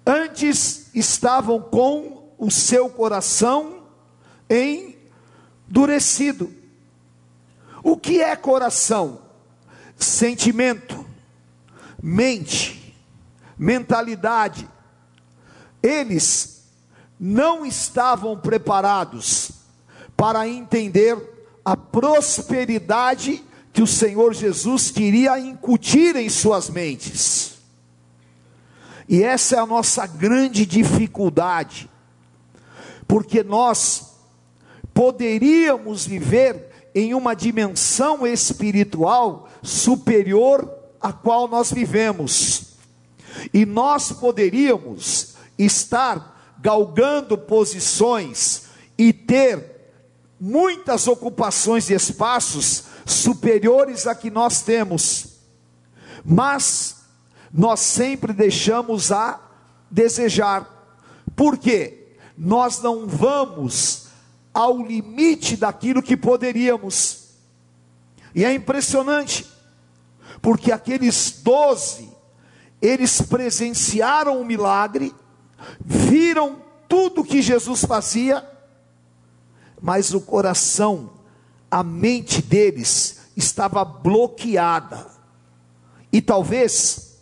antes 0.06 0.94
estavam 0.94 1.62
com 1.62 2.30
o 2.38 2.52
seu 2.52 2.90
coração 2.90 3.84
endurecido. 4.50 6.54
O 7.82 7.96
que 7.96 8.22
é 8.22 8.36
coração? 8.36 9.22
Sentimento, 9.96 11.06
mente, 12.04 12.94
mentalidade. 13.58 14.68
Eles 15.82 16.66
não 17.18 17.66
estavam 17.66 18.38
preparados 18.38 19.52
para 20.18 20.50
entender 20.50 21.18
a 21.64 21.78
prosperidade 21.78 23.42
que 23.76 23.82
o 23.82 23.88
Senhor 23.88 24.34
Jesus 24.34 24.90
queria 24.90 25.38
incutir 25.38 26.16
em 26.16 26.30
suas 26.30 26.70
mentes. 26.70 27.56
E 29.06 29.22
essa 29.22 29.58
é 29.58 29.60
a 29.60 29.66
nossa 29.66 30.08
grande 30.08 30.66
dificuldade, 30.66 31.90
porque 33.06 33.44
nós 33.44 34.14
poderíamos 34.94 36.08
viver 36.08 36.90
em 36.96 37.14
uma 37.14 37.36
dimensão 37.36 38.26
espiritual 38.26 39.50
superior 39.62 40.74
à 41.02 41.12
qual 41.12 41.46
nós 41.46 41.70
vivemos, 41.70 42.78
e 43.54 43.66
nós 43.66 44.10
poderíamos 44.10 45.36
estar 45.60 46.56
galgando 46.62 47.38
posições 47.38 48.68
e 48.98 49.12
ter 49.12 49.92
muitas 50.40 51.10
ocupações 51.10 51.90
e 51.90 51.94
espaços 51.94 52.95
superiores 53.06 54.08
a 54.08 54.16
que 54.16 54.32
nós 54.32 54.62
temos, 54.62 55.38
mas 56.24 57.04
nós 57.54 57.80
sempre 57.80 58.34
deixamos 58.34 59.12
a 59.12 59.40
desejar. 59.90 60.68
Por 61.36 61.58
quê? 61.58 62.18
Nós 62.38 62.82
não 62.82 63.08
vamos 63.08 64.08
ao 64.54 64.82
limite 64.82 65.56
daquilo 65.56 66.02
que 66.02 66.18
poderíamos. 66.18 67.26
E 68.34 68.44
é 68.44 68.54
impressionante, 68.54 69.48
porque 70.42 70.72
aqueles 70.72 71.40
doze, 71.44 72.10
eles 72.82 73.22
presenciaram 73.22 74.42
o 74.42 74.46
milagre, 74.46 75.14
viram 75.80 76.62
tudo 76.90 77.24
que 77.24 77.42
Jesus 77.42 77.86
fazia, 77.86 78.46
mas 79.82 80.14
o 80.14 80.20
coração 80.20 81.15
a 81.76 81.84
mente 81.84 82.42
deles 82.42 83.18
estava 83.36 83.84
bloqueada. 83.84 85.08
E 86.10 86.22
talvez 86.22 87.18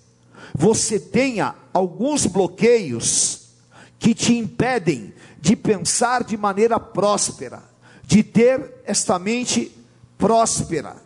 você 0.53 0.99
tenha 0.99 1.55
alguns 1.73 2.27
bloqueios 2.27 3.47
que 3.97 4.13
te 4.13 4.37
impedem 4.37 5.11
de 5.41 5.55
pensar 5.55 6.23
de 6.23 6.37
maneira 6.37 6.79
próspera, 6.79 7.63
de 8.03 8.21
ter 8.21 8.75
esta 8.85 9.17
mente 9.17 9.71
próspera. 10.19 10.97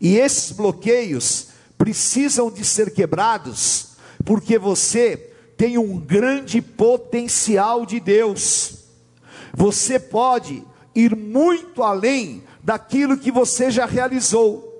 E 0.00 0.16
esses 0.16 0.52
bloqueios 0.52 1.48
precisam 1.76 2.50
de 2.50 2.64
ser 2.64 2.94
quebrados, 2.94 3.88
porque 4.24 4.58
você 4.58 5.18
tem 5.54 5.76
um 5.76 5.98
grande 5.98 6.62
potencial 6.62 7.84
de 7.84 8.00
Deus. 8.00 8.84
Você 9.52 10.00
pode 10.00 10.64
ir 10.94 11.14
muito 11.14 11.82
além 11.82 12.42
daquilo 12.62 13.18
que 13.18 13.30
você 13.30 13.70
já 13.70 13.86
realizou. 13.86 14.70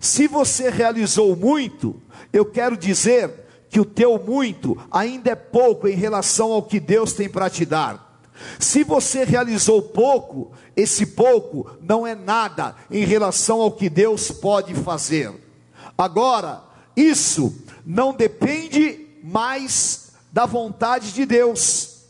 Se 0.00 0.28
você 0.28 0.70
realizou 0.70 1.34
muito, 1.34 2.00
eu 2.32 2.44
quero 2.44 2.76
dizer 2.76 3.30
que 3.68 3.80
o 3.80 3.84
teu 3.84 4.18
muito 4.18 4.78
ainda 4.90 5.30
é 5.30 5.34
pouco 5.34 5.88
em 5.88 5.96
relação 5.96 6.52
ao 6.52 6.62
que 6.62 6.78
Deus 6.78 7.12
tem 7.12 7.28
para 7.28 7.50
te 7.50 7.64
dar. 7.64 8.20
Se 8.58 8.84
você 8.84 9.24
realizou 9.24 9.80
pouco, 9.80 10.52
esse 10.76 11.06
pouco 11.06 11.70
não 11.80 12.06
é 12.06 12.14
nada 12.14 12.74
em 12.90 13.04
relação 13.04 13.60
ao 13.60 13.72
que 13.72 13.88
Deus 13.88 14.30
pode 14.30 14.74
fazer. 14.74 15.32
Agora, 15.96 16.62
isso 16.96 17.54
não 17.84 18.12
depende 18.12 19.06
mais 19.22 20.12
da 20.32 20.46
vontade 20.46 21.12
de 21.12 21.24
Deus, 21.24 22.04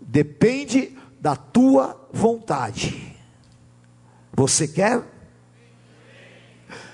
depende 0.00 0.96
da 1.20 1.36
tua 1.36 2.08
vontade. 2.12 3.15
Você 4.36 4.68
quer? 4.68 5.02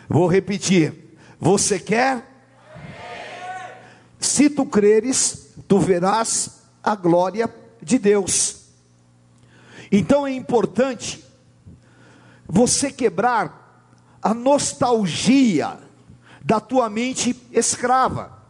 Vou 0.08 0.28
repetir. 0.28 1.16
Você 1.40 1.80
quer? 1.80 2.24
Se 4.20 4.48
tu 4.48 4.64
creres, 4.64 5.48
tu 5.66 5.80
verás 5.80 6.62
a 6.80 6.94
glória 6.94 7.52
de 7.82 7.98
Deus. 7.98 8.66
Então 9.90 10.24
é 10.24 10.32
importante 10.32 11.24
você 12.46 12.92
quebrar 12.92 13.90
a 14.22 14.32
nostalgia 14.32 15.80
da 16.44 16.60
tua 16.60 16.88
mente 16.88 17.34
escrava. 17.50 18.40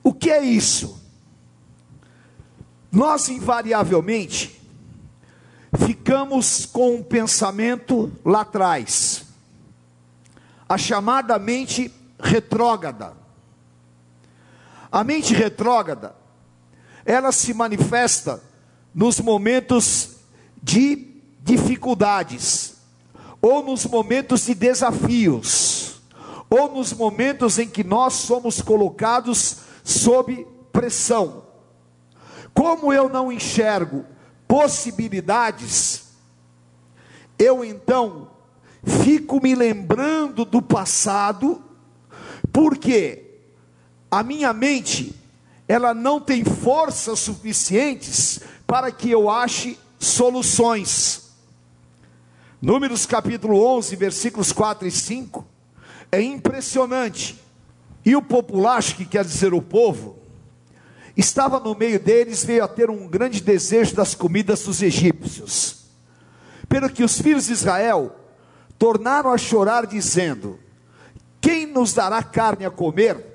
O 0.00 0.14
que 0.14 0.30
é 0.30 0.44
isso? 0.44 1.02
Nós 2.90 3.28
invariavelmente 3.28 4.61
ficamos 5.76 6.66
com 6.66 6.96
um 6.96 7.02
pensamento 7.02 8.12
lá 8.24 8.42
atrás, 8.42 9.24
a 10.68 10.76
chamada 10.76 11.38
mente 11.38 11.92
retrógrada. 12.18 13.14
A 14.90 15.02
mente 15.02 15.32
retrógrada, 15.32 16.14
ela 17.04 17.32
se 17.32 17.54
manifesta 17.54 18.42
nos 18.94 19.20
momentos 19.20 20.16
de 20.62 21.20
dificuldades, 21.42 22.76
ou 23.40 23.64
nos 23.64 23.86
momentos 23.86 24.44
de 24.44 24.54
desafios, 24.54 26.02
ou 26.48 26.70
nos 26.70 26.92
momentos 26.92 27.58
em 27.58 27.66
que 27.66 27.82
nós 27.82 28.12
somos 28.12 28.60
colocados 28.60 29.56
sob 29.82 30.46
pressão. 30.70 31.44
Como 32.54 32.92
eu 32.92 33.08
não 33.08 33.32
enxergo 33.32 34.04
possibilidades, 34.52 36.08
eu 37.38 37.64
então 37.64 38.28
fico 38.84 39.42
me 39.42 39.54
lembrando 39.54 40.44
do 40.44 40.60
passado, 40.60 41.64
porque 42.52 43.40
a 44.10 44.22
minha 44.22 44.52
mente, 44.52 45.18
ela 45.66 45.94
não 45.94 46.20
tem 46.20 46.44
forças 46.44 47.18
suficientes 47.20 48.40
para 48.66 48.92
que 48.92 49.10
eu 49.10 49.30
ache 49.30 49.78
soluções. 49.98 51.30
Números 52.60 53.06
capítulo 53.06 53.64
11, 53.64 53.96
versículos 53.96 54.52
4 54.52 54.86
e 54.86 54.90
5, 54.90 55.46
é 56.12 56.20
impressionante. 56.20 57.40
E 58.04 58.14
o 58.14 58.20
populacho, 58.20 58.96
que 58.96 59.06
quer 59.06 59.24
dizer 59.24 59.54
o 59.54 59.62
povo, 59.62 60.21
estava 61.16 61.60
no 61.60 61.74
meio 61.74 62.00
deles, 62.00 62.44
veio 62.44 62.64
a 62.64 62.68
ter 62.68 62.90
um 62.90 63.06
grande 63.06 63.40
desejo 63.40 63.94
das 63.94 64.14
comidas 64.14 64.62
dos 64.62 64.82
egípcios. 64.82 65.82
Pelo 66.68 66.88
que 66.88 67.04
os 67.04 67.20
filhos 67.20 67.46
de 67.46 67.52
Israel 67.52 68.16
tornaram 68.78 69.32
a 69.32 69.38
chorar, 69.38 69.86
dizendo: 69.86 70.58
Quem 71.40 71.66
nos 71.66 71.92
dará 71.92 72.22
carne 72.22 72.64
a 72.64 72.70
comer? 72.70 73.32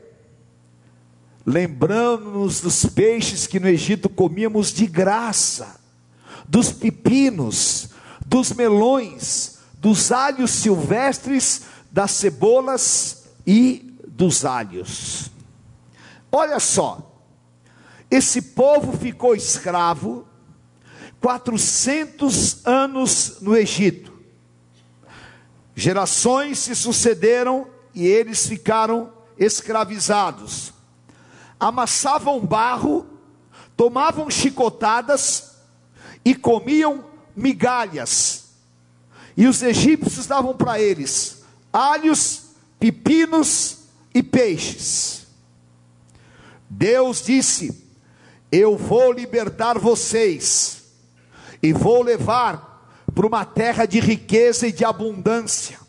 lembrando-nos 1.47 2.59
dos 2.59 2.85
peixes 2.85 3.47
que 3.47 3.57
no 3.57 3.69
Egito 3.69 4.09
comíamos 4.09 4.73
de 4.73 4.85
graça, 4.85 5.79
dos 6.45 6.73
pepinos, 6.73 7.91
dos 8.25 8.51
melões, 8.51 9.59
dos 9.75 10.11
alhos 10.11 10.51
silvestres, 10.51 11.61
das 11.89 12.11
cebolas 12.11 13.29
e 13.45 13.97
dos 14.05 14.43
alhos. 14.43 15.31
Olha 16.29 16.59
só, 16.59 17.16
esse 18.09 18.41
povo 18.41 18.97
ficou 18.97 19.35
escravo 19.35 20.27
400 21.19 22.65
anos 22.65 23.37
no 23.41 23.55
Egito. 23.55 24.13
Gerações 25.75 26.59
se 26.59 26.75
sucederam 26.75 27.67
e 27.93 28.05
eles 28.05 28.47
ficaram 28.47 29.11
escravizados. 29.37 30.73
Amassavam 31.59 32.39
barro, 32.39 33.05
tomavam 33.75 34.29
chicotadas 34.29 35.55
e 36.23 36.33
comiam 36.33 37.05
migalhas. 37.35 38.45
E 39.35 39.47
os 39.47 39.61
egípcios 39.61 40.25
davam 40.25 40.55
para 40.55 40.79
eles 40.79 41.43
alhos, 41.71 42.47
pepinos 42.79 43.79
e 44.13 44.23
peixes. 44.23 45.27
Deus 46.69 47.23
disse: 47.23 47.86
Eu 48.51 48.77
vou 48.77 49.11
libertar 49.11 49.77
vocês 49.77 50.83
e 51.61 51.73
vou 51.73 52.01
levar 52.01 52.67
para 53.13 53.27
uma 53.27 53.43
terra 53.43 53.85
de 53.85 53.99
riqueza 53.99 54.67
e 54.67 54.71
de 54.71 54.85
abundância. 54.85 55.79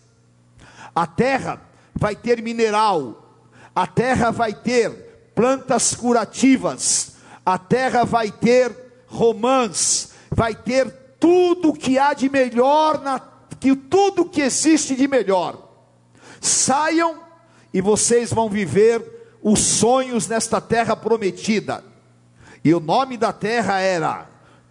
A 0.95 1.07
terra 1.07 1.61
vai 1.95 2.17
ter 2.17 2.43
mineral, 2.43 3.37
a 3.75 3.87
terra 3.87 4.31
vai 4.31 4.53
ter 4.53 4.91
plantas 5.35 5.95
curativas, 5.95 7.13
a 7.45 7.57
terra 7.59 8.05
vai 8.05 8.33
ter 8.33 8.75
romãs, 9.07 10.11
vai 10.31 10.55
ter 10.55 10.91
tudo 11.21 11.73
que 11.73 11.99
há 11.99 12.13
de 12.13 12.29
melhor, 12.29 13.01
na, 13.01 13.21
que 13.61 13.75
tudo 13.77 14.25
que 14.25 14.41
existe 14.41 14.97
de 14.97 15.07
melhor. 15.07 15.69
Saiam 16.41 17.21
e 17.73 17.81
vocês 17.81 18.33
vão 18.33 18.49
viver 18.49 19.39
os 19.43 19.61
sonhos 19.61 20.27
nesta 20.27 20.61
terra 20.61 20.97
prometida. 20.97 21.85
E 22.65 22.75
o 22.75 22.81
nome 22.81 23.17
da 23.17 23.33
terra 23.33 23.81
era 23.81 24.29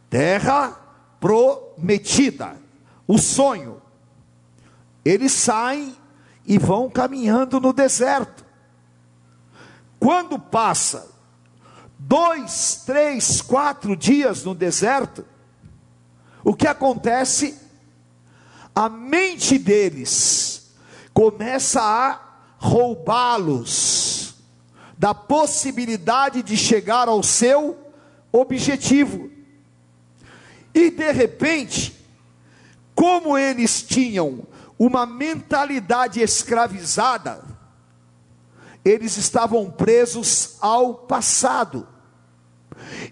Terra 0.10 0.78
Prometida, 1.20 2.56
o 3.08 3.18
sonho. 3.18 3.82
Eles 5.04 5.32
saem 5.32 5.96
e 6.46 6.58
vão 6.58 6.90
caminhando 6.90 7.60
no 7.60 7.74
deserto. 7.74 8.46
Quando 10.00 10.38
passa 10.38 11.10
dois, 11.98 12.84
três, 12.86 13.42
quatro 13.42 13.96
dias 13.96 14.44
no 14.44 14.54
deserto, 14.54 15.26
o 16.44 16.54
que 16.54 16.68
acontece? 16.68 17.60
A 18.76 18.88
mente 18.88 19.58
deles 19.58 20.72
começa 21.14 21.82
a 21.82 22.20
roubá-los 22.60 24.17
da 24.98 25.14
possibilidade 25.14 26.42
de 26.42 26.58
chegar 26.58 27.08
ao 27.08 27.22
seu 27.22 27.78
objetivo. 28.32 29.30
E 30.74 30.90
de 30.90 31.12
repente, 31.12 31.96
como 32.96 33.38
eles 33.38 33.84
tinham 33.84 34.48
uma 34.78 35.06
mentalidade 35.06 36.20
escravizada, 36.22 37.44
eles 38.84 39.18
estavam 39.18 39.70
presos 39.70 40.56
ao 40.62 40.94
passado 40.94 41.88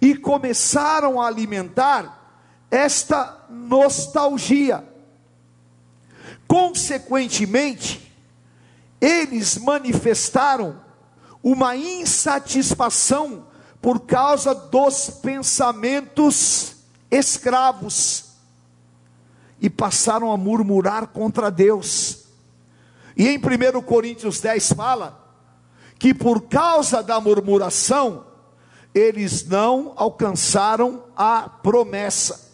e 0.01 0.15
começaram 0.15 1.21
a 1.21 1.27
alimentar 1.27 2.39
esta 2.71 3.45
nostalgia. 3.49 4.83
Consequentemente, 6.47 8.11
eles 9.01 9.57
manifestaram 9.57 10.84
uma 11.45 11.75
insatisfação 11.75 13.45
por 13.79 13.99
causa 13.99 14.55
dos 14.55 15.11
pensamentos 15.21 16.77
escravos 17.11 18.31
e 19.61 19.69
passaram 19.69 20.31
a 20.31 20.37
murmurar 20.37 21.05
contra 21.05 21.51
Deus. 21.51 22.25
E 23.15 23.27
em 23.27 23.37
1 23.37 23.79
Coríntios 23.83 24.41
10 24.41 24.73
fala 24.73 25.23
que 25.99 26.15
por 26.15 26.47
causa 26.47 27.03
da 27.03 27.21
murmuração, 27.21 28.25
eles 28.91 29.45
não 29.45 29.93
alcançaram 29.95 31.03
a 31.15 31.47
promessa. 31.47 32.53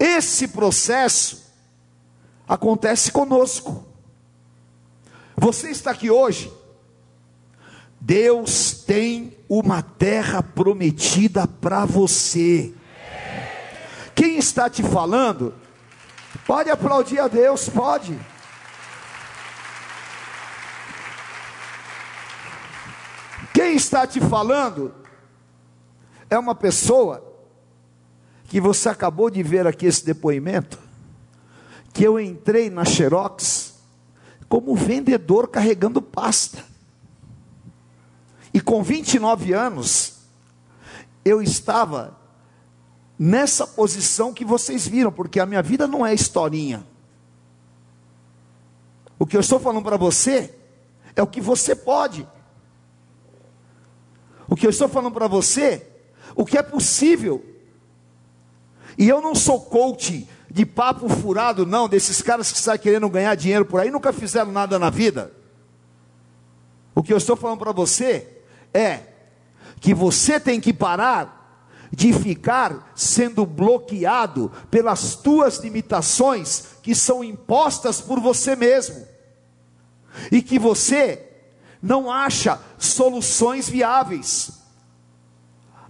Esse 0.00 0.48
processo 0.48 1.44
acontece 2.48 3.12
conosco. 3.12 3.84
Você 5.36 5.70
está 5.70 5.92
aqui 5.92 6.10
hoje, 6.10 6.57
Deus 8.00 8.72
tem 8.86 9.36
uma 9.48 9.82
terra 9.82 10.42
prometida 10.42 11.46
para 11.46 11.84
você. 11.84 12.72
Quem 14.14 14.38
está 14.38 14.68
te 14.68 14.82
falando 14.82 15.54
Pode 16.48 16.70
aplaudir 16.70 17.18
a 17.18 17.28
Deus, 17.28 17.68
pode. 17.68 18.18
Quem 23.52 23.76
está 23.76 24.06
te 24.06 24.20
falando 24.20 24.94
é 26.30 26.38
uma 26.38 26.54
pessoa 26.54 27.22
que 28.44 28.60
você 28.60 28.88
acabou 28.88 29.28
de 29.28 29.42
ver 29.42 29.66
aqui 29.66 29.84
esse 29.84 30.04
depoimento, 30.06 30.78
que 31.92 32.04
eu 32.04 32.18
entrei 32.18 32.70
na 32.70 32.84
Xerox 32.84 33.74
como 34.48 34.74
vendedor 34.74 35.48
carregando 35.48 36.00
pasta. 36.00 36.64
E 38.52 38.60
com 38.60 38.82
29 38.82 39.52
anos, 39.52 40.18
eu 41.24 41.42
estava 41.42 42.16
nessa 43.18 43.66
posição 43.66 44.32
que 44.32 44.44
vocês 44.44 44.86
viram, 44.86 45.10
porque 45.10 45.40
a 45.40 45.46
minha 45.46 45.62
vida 45.62 45.86
não 45.86 46.06
é 46.06 46.14
historinha. 46.14 46.86
O 49.18 49.26
que 49.26 49.36
eu 49.36 49.40
estou 49.40 49.58
falando 49.58 49.82
para 49.82 49.96
você 49.96 50.54
é 51.16 51.22
o 51.22 51.26
que 51.26 51.40
você 51.40 51.74
pode. 51.74 52.26
O 54.48 54.54
que 54.54 54.66
eu 54.66 54.70
estou 54.70 54.88
falando 54.88 55.12
para 55.12 55.26
você, 55.26 55.86
o 56.34 56.44
que 56.44 56.56
é 56.56 56.62
possível. 56.62 57.44
E 58.96 59.08
eu 59.08 59.20
não 59.20 59.34
sou 59.34 59.60
coach 59.60 60.28
de 60.50 60.64
papo 60.64 61.08
furado, 61.08 61.66
não, 61.66 61.88
desses 61.88 62.22
caras 62.22 62.50
que 62.50 62.58
saem 62.58 62.80
querendo 62.80 63.08
ganhar 63.10 63.34
dinheiro 63.34 63.64
por 63.64 63.80
aí, 63.80 63.90
nunca 63.90 64.12
fizeram 64.12 64.50
nada 64.50 64.78
na 64.78 64.88
vida. 64.88 65.32
O 66.94 67.02
que 67.02 67.12
eu 67.12 67.18
estou 67.18 67.36
falando 67.36 67.58
para 67.58 67.72
você 67.72 68.37
é 68.78 69.02
que 69.80 69.92
você 69.92 70.38
tem 70.38 70.60
que 70.60 70.72
parar 70.72 71.38
de 71.90 72.12
ficar 72.12 72.92
sendo 72.94 73.46
bloqueado 73.46 74.52
pelas 74.70 75.16
tuas 75.16 75.58
limitações 75.58 76.66
que 76.82 76.94
são 76.94 77.24
impostas 77.24 78.00
por 78.00 78.20
você 78.20 78.54
mesmo, 78.54 79.06
e 80.30 80.42
que 80.42 80.58
você 80.58 81.24
não 81.82 82.10
acha 82.10 82.60
soluções 82.78 83.68
viáveis. 83.68 84.50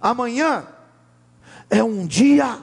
Amanhã 0.01 0.67
é 1.69 1.83
um 1.83 2.05
dia 2.05 2.59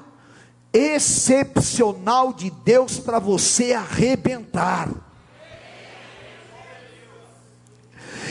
excepcional 0.72 2.32
de 2.32 2.50
Deus 2.50 2.98
para 2.98 3.18
você 3.18 3.72
arrebentar. 3.72 4.90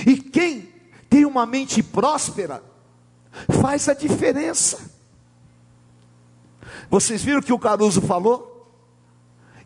E 0.06 0.18
quem 0.18 0.75
tem 1.10 1.26
uma 1.26 1.46
mente 1.46 1.82
próspera, 1.82 2.64
faz 3.62 3.88
a 3.90 3.94
diferença. 3.94 4.80
Vocês 6.90 7.24
viram 7.24 7.40
o 7.40 7.44
que 7.44 7.54
o 7.54 7.60
Caruso 7.60 8.02
falou? 8.02 8.70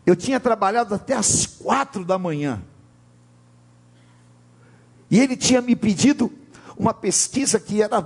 Eu 0.06 0.16
tinha 0.16 0.40
trabalhado 0.40 0.94
até 0.94 1.14
as 1.14 1.46
quatro 1.46 2.04
da 2.04 2.18
manhã. 2.18 2.62
E 5.10 5.18
ele 5.18 5.36
tinha 5.36 5.60
me 5.60 5.74
pedido 5.74 6.32
uma 6.76 6.94
pesquisa 6.94 7.58
que 7.60 7.82
era 7.82 8.00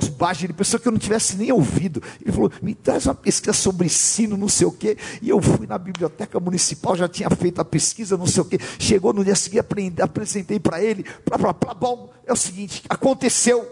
bobagem, 0.00 0.44
ele 0.44 0.52
pensou 0.52 0.80
que 0.80 0.88
eu 0.88 0.92
não 0.92 0.98
tivesse 0.98 1.36
nem 1.36 1.52
ouvido. 1.52 2.02
Ele 2.20 2.32
falou: 2.32 2.50
me 2.62 2.74
traz 2.74 3.06
uma 3.06 3.14
pesquisa 3.14 3.52
sobre 3.52 3.86
ensino, 3.86 4.36
não 4.36 4.48
sei 4.48 4.66
o 4.66 4.72
quê. 4.72 4.96
E 5.20 5.28
eu 5.28 5.40
fui 5.40 5.66
na 5.66 5.76
biblioteca 5.76 6.38
municipal, 6.40 6.96
já 6.96 7.08
tinha 7.08 7.28
feito 7.30 7.60
a 7.60 7.64
pesquisa, 7.64 8.16
não 8.16 8.26
sei 8.26 8.42
o 8.42 8.44
quê. 8.44 8.58
Chegou 8.78 9.12
no 9.12 9.24
dia 9.24 9.34
seguinte, 9.34 9.62
apresentei 10.00 10.58
para 10.58 10.82
ele. 10.82 11.04
Bom, 11.78 12.12
é 12.26 12.32
o 12.32 12.36
seguinte: 12.36 12.82
aconteceu. 12.88 13.70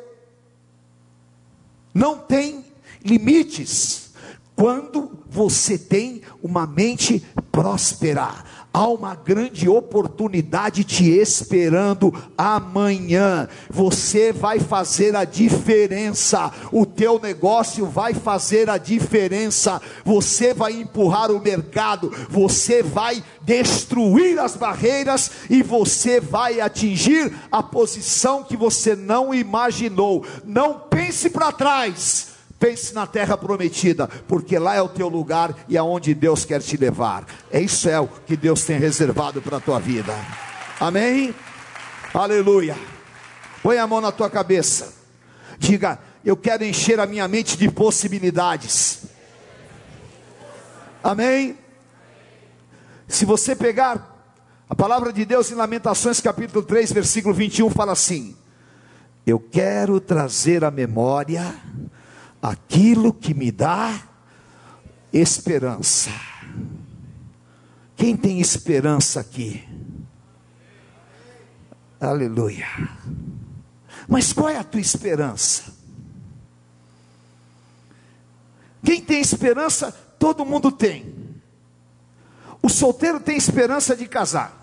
Não 1.92 2.18
tem 2.18 2.64
limites 3.04 4.10
quando 4.54 5.18
você 5.28 5.78
tem 5.78 6.22
uma 6.42 6.66
mente 6.66 7.24
próspera. 7.50 8.44
Há 8.72 8.86
uma 8.86 9.16
grande 9.16 9.68
oportunidade 9.68 10.84
te 10.84 11.10
esperando 11.10 12.14
amanhã. 12.38 13.48
Você 13.68 14.32
vai 14.32 14.60
fazer 14.60 15.16
a 15.16 15.24
diferença. 15.24 16.52
O 16.70 16.86
teu 16.86 17.18
negócio 17.18 17.84
vai 17.86 18.14
fazer 18.14 18.70
a 18.70 18.78
diferença. 18.78 19.82
Você 20.04 20.54
vai 20.54 20.72
empurrar 20.72 21.32
o 21.32 21.40
mercado. 21.40 22.12
Você 22.28 22.80
vai 22.80 23.24
destruir 23.42 24.38
as 24.38 24.54
barreiras 24.54 25.32
e 25.50 25.64
você 25.64 26.20
vai 26.20 26.60
atingir 26.60 27.34
a 27.50 27.64
posição 27.64 28.44
que 28.44 28.56
você 28.56 28.94
não 28.94 29.34
imaginou. 29.34 30.24
Não 30.44 30.78
pense 30.78 31.28
para 31.28 31.50
trás 31.50 32.29
Pense 32.60 32.92
na 32.92 33.06
terra 33.06 33.38
prometida, 33.38 34.06
porque 34.28 34.58
lá 34.58 34.74
é 34.74 34.82
o 34.82 34.88
teu 34.88 35.08
lugar 35.08 35.56
e 35.66 35.78
aonde 35.78 36.10
é 36.10 36.14
Deus 36.14 36.44
quer 36.44 36.60
te 36.60 36.76
levar. 36.76 37.24
É 37.50 37.58
isso 37.58 37.88
é 37.88 37.98
o 37.98 38.06
que 38.06 38.36
Deus 38.36 38.66
tem 38.66 38.78
reservado 38.78 39.40
para 39.40 39.56
a 39.56 39.60
tua 39.60 39.80
vida. 39.80 40.14
Amém? 40.78 41.34
Aleluia. 42.12 42.76
Põe 43.62 43.78
a 43.78 43.86
mão 43.86 44.02
na 44.02 44.12
tua 44.12 44.28
cabeça. 44.28 44.92
Diga: 45.58 45.98
Eu 46.22 46.36
quero 46.36 46.62
encher 46.62 47.00
a 47.00 47.06
minha 47.06 47.26
mente 47.26 47.56
de 47.56 47.70
possibilidades. 47.70 49.04
Amém? 51.02 51.56
Se 53.08 53.24
você 53.24 53.56
pegar 53.56 54.22
a 54.68 54.74
palavra 54.74 55.14
de 55.14 55.24
Deus 55.24 55.50
em 55.50 55.54
Lamentações, 55.54 56.20
capítulo 56.20 56.62
3, 56.62 56.92
versículo 56.92 57.34
21, 57.34 57.70
fala 57.70 57.92
assim: 57.92 58.36
Eu 59.26 59.40
quero 59.40 59.98
trazer 59.98 60.62
a 60.62 60.70
memória 60.70 61.54
aquilo 62.40 63.12
que 63.12 63.34
me 63.34 63.50
dá 63.50 64.02
esperança. 65.12 66.10
Quem 67.96 68.16
tem 68.16 68.40
esperança 68.40 69.20
aqui? 69.20 69.62
Aleluia. 72.00 72.66
Mas 74.08 74.32
qual 74.32 74.48
é 74.48 74.56
a 74.56 74.64
tua 74.64 74.80
esperança? 74.80 75.80
Quem 78.82 79.02
tem 79.02 79.20
esperança, 79.20 79.92
todo 80.18 80.46
mundo 80.46 80.72
tem. 80.72 81.14
O 82.62 82.68
solteiro 82.68 83.20
tem 83.20 83.36
esperança 83.36 83.94
de 83.94 84.06
casar. 84.06 84.56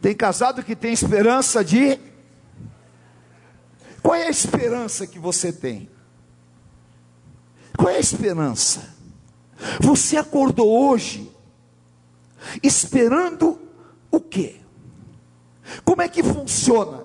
Tem 0.00 0.14
casado 0.14 0.62
que 0.62 0.76
tem 0.76 0.92
esperança 0.92 1.64
de. 1.64 1.98
Qual 4.02 4.14
é 4.14 4.26
a 4.26 4.30
esperança 4.30 5.06
que 5.06 5.18
você 5.18 5.50
tem? 5.50 5.88
Qual 7.84 7.92
é 7.92 7.98
a 7.98 8.00
esperança? 8.00 8.94
Você 9.78 10.16
acordou 10.16 10.88
hoje 10.88 11.30
esperando 12.62 13.60
o 14.10 14.18
quê? 14.18 14.56
Como 15.84 16.00
é 16.00 16.08
que 16.08 16.22
funciona 16.22 17.04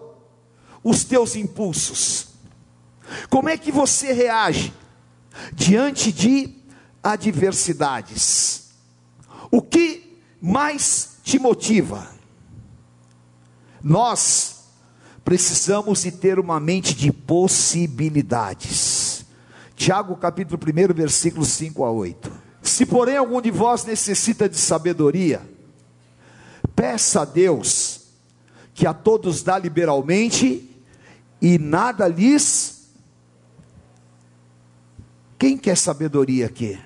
os 0.82 1.04
teus 1.04 1.36
impulsos? 1.36 2.30
Como 3.30 3.50
é 3.50 3.58
que 3.58 3.74
você 3.74 4.14
reage 4.14 4.72
diante 5.52 6.14
de 6.14 6.56
adversidades? 7.04 8.70
O 9.52 9.62
que 9.62 10.18
mais 10.42 11.18
te 11.24 11.38
motiva? 11.38 12.08
Nós 13.84 14.64
precisamos 15.26 16.04
de 16.04 16.12
ter 16.14 16.40
uma 16.40 16.58
mente 16.58 16.96
de 16.96 17.12
possibilidades. 17.12 18.99
Tiago 19.80 20.18
capítulo 20.18 20.60
1, 20.62 20.94
versículos 20.94 21.48
5 21.52 21.86
a 21.86 21.90
8. 21.90 22.30
Se 22.62 22.86
porém 22.86 23.16
algum 23.16 23.40
de 23.40 23.50
vós 23.50 23.86
necessita 23.86 24.50
de 24.50 24.58
sabedoria, 24.58 25.42
peça 26.76 27.22
a 27.22 27.26
Deus, 27.26 28.02
que 28.74 28.86
a 28.86 28.94
todos 28.94 29.42
dá 29.42 29.58
liberalmente, 29.58 30.70
e 31.42 31.58
nada 31.58 32.10
lhes. 32.10 32.90
Quem 35.38 35.58
quer 35.58 35.78
sabedoria 35.78 36.48
aqui? 36.48 36.78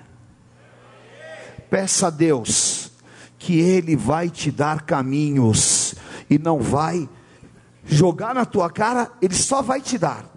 Peça 1.68 2.06
a 2.06 2.10
Deus, 2.10 2.92
que 3.40 3.58
Ele 3.58 3.96
vai 3.96 4.30
te 4.30 4.52
dar 4.52 4.82
caminhos, 4.82 5.96
e 6.30 6.38
não 6.38 6.60
vai 6.60 7.08
jogar 7.84 8.36
na 8.36 8.44
tua 8.44 8.70
cara, 8.70 9.10
Ele 9.20 9.34
só 9.34 9.62
vai 9.62 9.80
te 9.80 9.98
dar. 9.98 10.33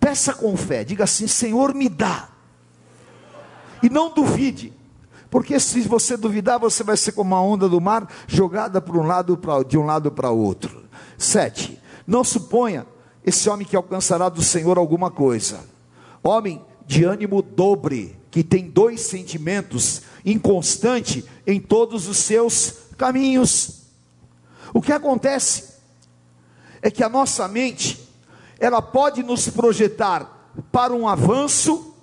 Peça 0.00 0.32
com 0.32 0.56
fé, 0.56 0.82
diga 0.82 1.04
assim: 1.04 1.26
Senhor, 1.26 1.74
me 1.74 1.88
dá. 1.88 2.30
E 3.82 3.90
não 3.90 4.12
duvide, 4.12 4.72
porque 5.30 5.60
se 5.60 5.82
você 5.82 6.16
duvidar, 6.16 6.58
você 6.58 6.82
vai 6.82 6.96
ser 6.96 7.12
como 7.12 7.34
a 7.34 7.40
onda 7.40 7.68
do 7.68 7.80
mar 7.80 8.10
jogada 8.26 8.80
para 8.80 8.98
um 8.98 9.06
lado 9.06 9.36
pra, 9.36 9.62
de 9.62 9.78
um 9.78 9.84
lado 9.84 10.10
para 10.10 10.30
outro. 10.30 10.84
Sete. 11.16 11.78
Não 12.06 12.24
suponha 12.24 12.86
esse 13.24 13.48
homem 13.48 13.66
que 13.66 13.76
alcançará 13.76 14.28
do 14.28 14.42
Senhor 14.42 14.78
alguma 14.78 15.10
coisa. 15.10 15.60
Homem 16.22 16.64
de 16.86 17.04
ânimo 17.04 17.40
dobre, 17.42 18.18
que 18.30 18.42
tem 18.42 18.68
dois 18.68 19.02
sentimentos, 19.02 20.02
inconstante 20.24 21.24
em 21.46 21.60
todos 21.60 22.08
os 22.08 22.16
seus 22.16 22.74
caminhos. 22.98 23.82
O 24.74 24.82
que 24.82 24.92
acontece 24.92 25.74
é 26.82 26.90
que 26.90 27.04
a 27.04 27.08
nossa 27.08 27.46
mente 27.46 28.09
ela 28.60 28.82
pode 28.82 29.22
nos 29.22 29.48
projetar 29.48 30.52
para 30.70 30.92
um 30.92 31.08
avanço, 31.08 31.94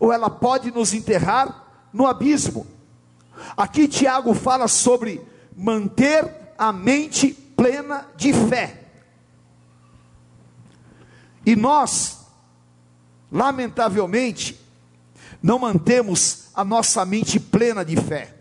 ou 0.00 0.12
ela 0.12 0.28
pode 0.28 0.72
nos 0.72 0.92
enterrar 0.92 1.86
no 1.92 2.04
abismo. 2.04 2.66
Aqui 3.56 3.86
Tiago 3.86 4.34
fala 4.34 4.66
sobre 4.66 5.22
manter 5.56 6.28
a 6.58 6.72
mente 6.72 7.32
plena 7.56 8.08
de 8.16 8.32
fé. 8.32 8.82
E 11.46 11.54
nós, 11.54 12.26
lamentavelmente, 13.30 14.58
não 15.40 15.60
mantemos 15.60 16.48
a 16.54 16.64
nossa 16.64 17.04
mente 17.04 17.38
plena 17.38 17.84
de 17.84 17.96
fé. 17.96 18.34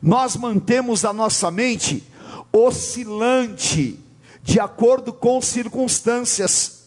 Nós 0.00 0.36
mantemos 0.36 1.04
a 1.04 1.12
nossa 1.12 1.50
mente 1.50 2.06
oscilante 2.52 4.05
de 4.46 4.60
acordo 4.60 5.12
com 5.12 5.42
circunstâncias. 5.42 6.84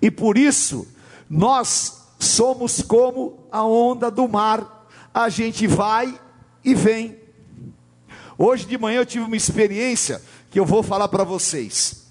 E 0.00 0.08
por 0.08 0.38
isso, 0.38 0.86
nós 1.28 2.06
somos 2.16 2.80
como 2.80 3.40
a 3.50 3.64
onda 3.64 4.08
do 4.08 4.28
mar, 4.28 4.88
a 5.12 5.28
gente 5.28 5.66
vai 5.66 6.18
e 6.64 6.72
vem. 6.72 7.18
Hoje 8.38 8.66
de 8.66 8.78
manhã 8.78 9.00
eu 9.00 9.06
tive 9.06 9.24
uma 9.24 9.36
experiência 9.36 10.22
que 10.48 10.60
eu 10.60 10.64
vou 10.64 10.80
falar 10.80 11.08
para 11.08 11.24
vocês. 11.24 12.06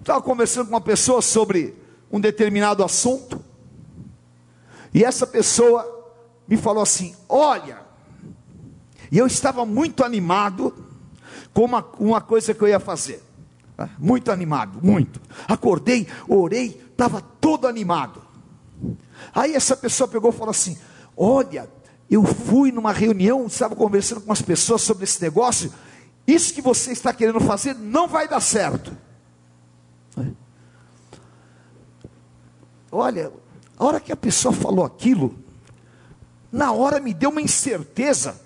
Estava 0.00 0.22
conversando 0.22 0.68
com 0.68 0.72
uma 0.72 0.80
pessoa 0.80 1.20
sobre 1.20 1.76
um 2.10 2.18
determinado 2.18 2.82
assunto, 2.82 3.44
e 4.94 5.04
essa 5.04 5.26
pessoa 5.26 6.14
me 6.48 6.56
falou 6.56 6.82
assim: 6.82 7.14
Olha, 7.28 7.80
e 9.12 9.18
eu 9.18 9.26
estava 9.26 9.66
muito 9.66 10.02
animado, 10.02 10.74
com 11.52 11.64
uma, 11.64 11.84
uma 11.98 12.20
coisa 12.20 12.54
que 12.54 12.62
eu 12.62 12.68
ia 12.68 12.80
fazer. 12.80 13.22
Tá? 13.76 13.90
Muito 13.98 14.30
animado, 14.30 14.80
muito. 14.82 15.20
Acordei, 15.46 16.06
orei, 16.28 16.80
estava 16.90 17.20
todo 17.20 17.66
animado. 17.66 18.22
Aí 19.34 19.54
essa 19.54 19.76
pessoa 19.76 20.08
pegou 20.08 20.30
e 20.30 20.34
falou 20.34 20.50
assim: 20.50 20.78
Olha, 21.16 21.68
eu 22.10 22.24
fui 22.24 22.70
numa 22.70 22.92
reunião, 22.92 23.46
estava 23.46 23.74
conversando 23.74 24.20
com 24.20 24.32
as 24.32 24.42
pessoas 24.42 24.82
sobre 24.82 25.04
esse 25.04 25.20
negócio. 25.20 25.72
Isso 26.26 26.52
que 26.52 26.60
você 26.60 26.92
está 26.92 27.12
querendo 27.12 27.40
fazer 27.40 27.74
não 27.74 28.08
vai 28.08 28.26
dar 28.28 28.40
certo. 28.40 28.96
Olha, 32.90 33.32
a 33.76 33.84
hora 33.84 34.00
que 34.00 34.10
a 34.10 34.16
pessoa 34.16 34.52
falou 34.52 34.84
aquilo, 34.84 35.36
na 36.50 36.72
hora 36.72 36.98
me 36.98 37.12
deu 37.12 37.30
uma 37.30 37.42
incerteza. 37.42 38.40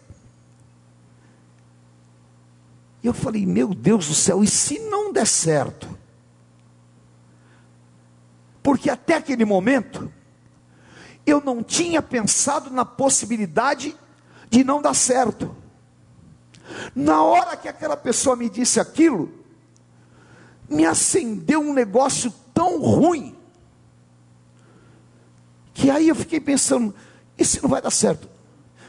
E 3.03 3.07
eu 3.07 3.15
falei, 3.15 3.47
meu 3.47 3.75
Deus 3.75 4.09
do 4.09 4.15
céu, 4.15 4.43
e 4.45 4.47
se 4.47 4.79
não 4.79 5.13
der 5.13 5.27
certo? 5.27 5.89
Porque 8.63 8.91
até 8.91 9.15
aquele 9.15 9.45
momento, 9.45 10.13
eu 11.25 11.41
não 11.41 11.63
tinha 11.63 12.03
pensado 12.03 12.71
na 12.71 12.85
possibilidade 12.85 13.97
de 14.51 14.63
não 14.63 14.83
dar 14.83 14.95
certo. 14.95 15.57
Na 16.95 17.23
hora 17.23 17.57
que 17.57 17.69
aquela 17.69 17.97
pessoa 17.97 18.37
me 18.37 18.51
disse 18.51 18.79
aquilo, 18.79 19.33
me 20.69 20.85
acendeu 20.85 21.61
um 21.61 21.73
negócio 21.73 22.33
tão 22.53 22.81
ruim, 22.81 23.37
que 25.73 25.91
aí 25.91 26.09
eu 26.09 26.15
fiquei 26.15 26.39
pensando, 26.39 26.95
se 27.39 27.63
não 27.63 27.71
vai 27.71 27.81
dar 27.81 27.91
certo? 27.91 28.29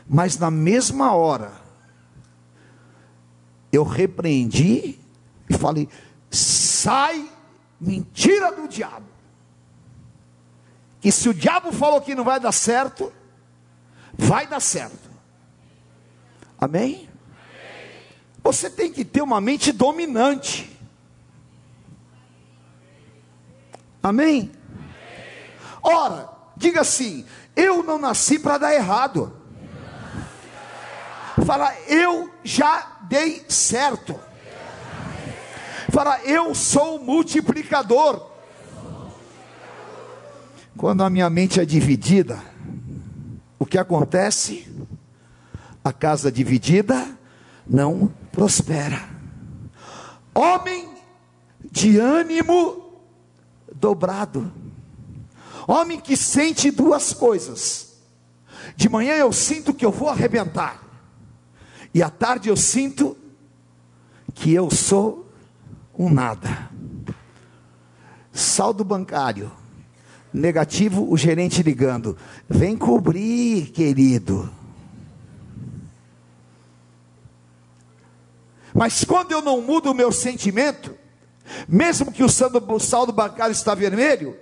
Mas 0.06 0.38
na 0.38 0.52
mesma 0.52 1.16
hora, 1.16 1.61
eu 3.72 3.84
repreendi 3.84 5.00
e 5.50 5.58
falei: 5.58 5.88
sai, 6.30 7.30
mentira 7.80 8.52
do 8.52 8.68
diabo. 8.68 9.06
Que 11.00 11.12
se 11.12 11.30
o 11.30 11.34
diabo 11.34 11.72
falou 11.72 12.02
que 12.02 12.14
não 12.14 12.24
vai 12.24 12.40
dar 12.40 12.52
certo, 12.52 13.12
vai 14.14 14.46
dar 14.46 14.60
certo. 14.60 15.10
Amém? 16.60 17.10
Você 18.44 18.70
tem 18.70 18.92
que 18.92 19.06
ter 19.06 19.22
uma 19.22 19.40
mente 19.40 19.72
dominante. 19.72 20.70
Amém? 24.04 24.52
Ora, 25.82 26.30
diga 26.56 26.82
assim: 26.82 27.26
eu 27.56 27.84
não 27.84 27.98
nasci 27.98 28.40
para 28.40 28.58
dar 28.58 28.74
errado. 28.74 29.36
Fala, 31.46 31.74
eu 31.88 32.32
já 32.44 32.91
dei 33.12 33.44
certo. 33.50 34.18
Fala, 35.92 36.22
eu 36.22 36.56
sou 36.56 36.98
multiplicador. 36.98 38.32
Quando 40.78 41.04
a 41.04 41.10
minha 41.10 41.30
mente 41.30 41.60
é 41.60 41.66
dividida, 41.66 42.42
o 43.60 43.66
que 43.66 43.78
acontece? 43.78 44.66
A 45.84 45.92
casa 45.92 46.32
dividida 46.32 47.06
não 47.68 48.10
prospera. 48.32 49.10
Homem 50.34 50.90
de 51.70 52.00
ânimo 52.00 52.94
dobrado. 53.76 54.54
Homem 55.68 56.00
que 56.00 56.16
sente 56.16 56.72
duas 56.72 57.12
coisas. 57.12 57.98
De 58.78 58.88
manhã 58.88 59.16
eu 59.16 59.34
sinto 59.34 59.74
que 59.74 59.86
eu 59.86 59.92
vou 59.92 60.08
arrebentar. 60.08 60.81
E 61.94 62.02
à 62.02 62.10
tarde 62.10 62.50
eu 62.50 62.56
sinto 62.56 63.18
que 64.34 64.54
eu 64.54 64.72
sou 64.72 65.30
um 65.98 66.10
nada. 66.10 66.70
Saldo 68.32 68.84
bancário 68.84 69.52
negativo, 70.34 71.12
o 71.12 71.18
gerente 71.18 71.62
ligando: 71.62 72.18
vem 72.50 72.78
cobrir, 72.78 73.72
querido. 73.72 74.50
Mas 78.74 79.04
quando 79.04 79.34
eu 79.34 79.42
não 79.42 79.62
mudo 79.62 79.92
o 79.92 79.94
meu 79.94 80.12
sentimento, 80.12 80.96
mesmo 81.68 82.12
que 82.12 82.24
o 82.24 82.30
saldo 82.30 83.12
bancário 83.12 83.52
está 83.52 83.76
vermelho, 83.76 84.38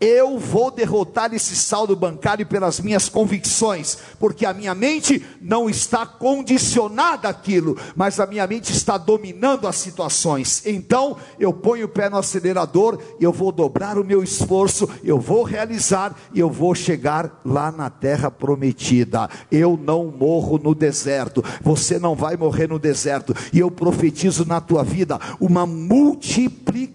eu 0.00 0.38
vou 0.38 0.70
derrotar 0.70 1.34
esse 1.34 1.56
saldo 1.56 1.96
bancário 1.96 2.46
pelas 2.46 2.80
minhas 2.80 3.08
convicções, 3.08 3.98
porque 4.18 4.46
a 4.46 4.54
minha 4.54 4.74
mente 4.74 5.24
não 5.40 5.68
está 5.68 6.06
condicionada 6.06 7.28
àquilo, 7.28 7.76
mas 7.96 8.20
a 8.20 8.26
minha 8.26 8.46
mente 8.46 8.72
está 8.72 8.96
dominando 8.96 9.66
as 9.66 9.76
situações. 9.76 10.62
Então, 10.64 11.16
eu 11.38 11.52
ponho 11.52 11.86
o 11.86 11.88
pé 11.88 12.08
no 12.08 12.18
acelerador, 12.18 12.98
eu 13.20 13.32
vou 13.32 13.50
dobrar 13.50 13.98
o 13.98 14.04
meu 14.04 14.22
esforço, 14.22 14.88
eu 15.02 15.18
vou 15.18 15.42
realizar 15.42 16.16
e 16.32 16.40
eu 16.40 16.50
vou 16.50 16.74
chegar 16.74 17.40
lá 17.44 17.72
na 17.72 17.90
terra 17.90 18.30
prometida. 18.30 19.28
Eu 19.50 19.76
não 19.76 20.06
morro 20.06 20.58
no 20.58 20.74
deserto. 20.74 21.44
Você 21.62 21.98
não 21.98 22.14
vai 22.14 22.36
morrer 22.36 22.68
no 22.68 22.78
deserto. 22.78 23.34
E 23.52 23.58
eu 23.58 23.70
profetizo 23.70 24.44
na 24.44 24.60
tua 24.60 24.84
vida 24.84 25.18
uma 25.40 25.66
multiplicação. 25.66 26.87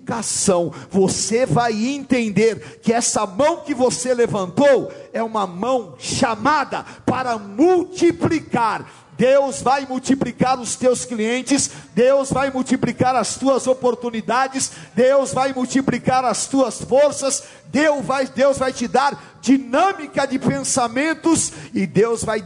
Você 0.90 1.46
vai 1.46 1.74
entender 1.74 2.80
que 2.82 2.94
essa 2.94 3.26
mão 3.26 3.58
que 3.58 3.74
você 3.74 4.14
levantou 4.14 4.92
é 5.12 5.24
uma 5.24 5.48
mão 5.48 5.96
chamada 5.98 6.86
para 7.06 7.38
multiplicar. 7.38 8.86
Deus 9.18 9.62
vai 9.62 9.86
multiplicar 9.86 10.60
os 10.60 10.76
teus 10.76 11.06
clientes, 11.06 11.70
Deus 11.94 12.32
vai 12.32 12.50
multiplicar 12.50 13.16
as 13.16 13.36
tuas 13.36 13.68
oportunidades, 13.68 14.72
Deus 14.96 15.34
vai 15.34 15.54
multiplicar 15.54 16.26
as 16.26 16.48
tuas 16.48 16.82
forças, 16.82 17.44
Deus 17.66 18.04
vai, 18.04 18.26
Deus 18.26 18.58
vai 18.58 18.74
te 18.74 18.88
dar 18.88 19.33
dinâmica 19.44 20.26
de 20.26 20.40
pensamentos 20.40 21.52
e 21.74 21.86
Deus 21.86 22.24
vai 22.24 22.42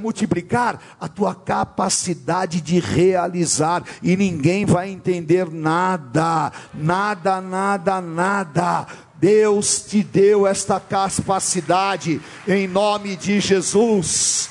multiplicar 0.00 0.82
a 1.00 1.06
tua 1.06 1.32
capacidade 1.32 2.60
de 2.60 2.80
realizar 2.80 3.84
e 4.02 4.16
ninguém 4.16 4.66
vai 4.66 4.90
entender 4.90 5.48
nada, 5.48 6.52
nada, 6.74 7.40
nada, 7.40 8.00
nada 8.00 8.86
Deus 9.14 9.82
te 9.82 10.02
deu 10.02 10.44
esta 10.44 10.80
capacidade 10.80 12.20
em 12.48 12.66
nome 12.66 13.14
de 13.14 13.38
Jesus. 13.38 14.48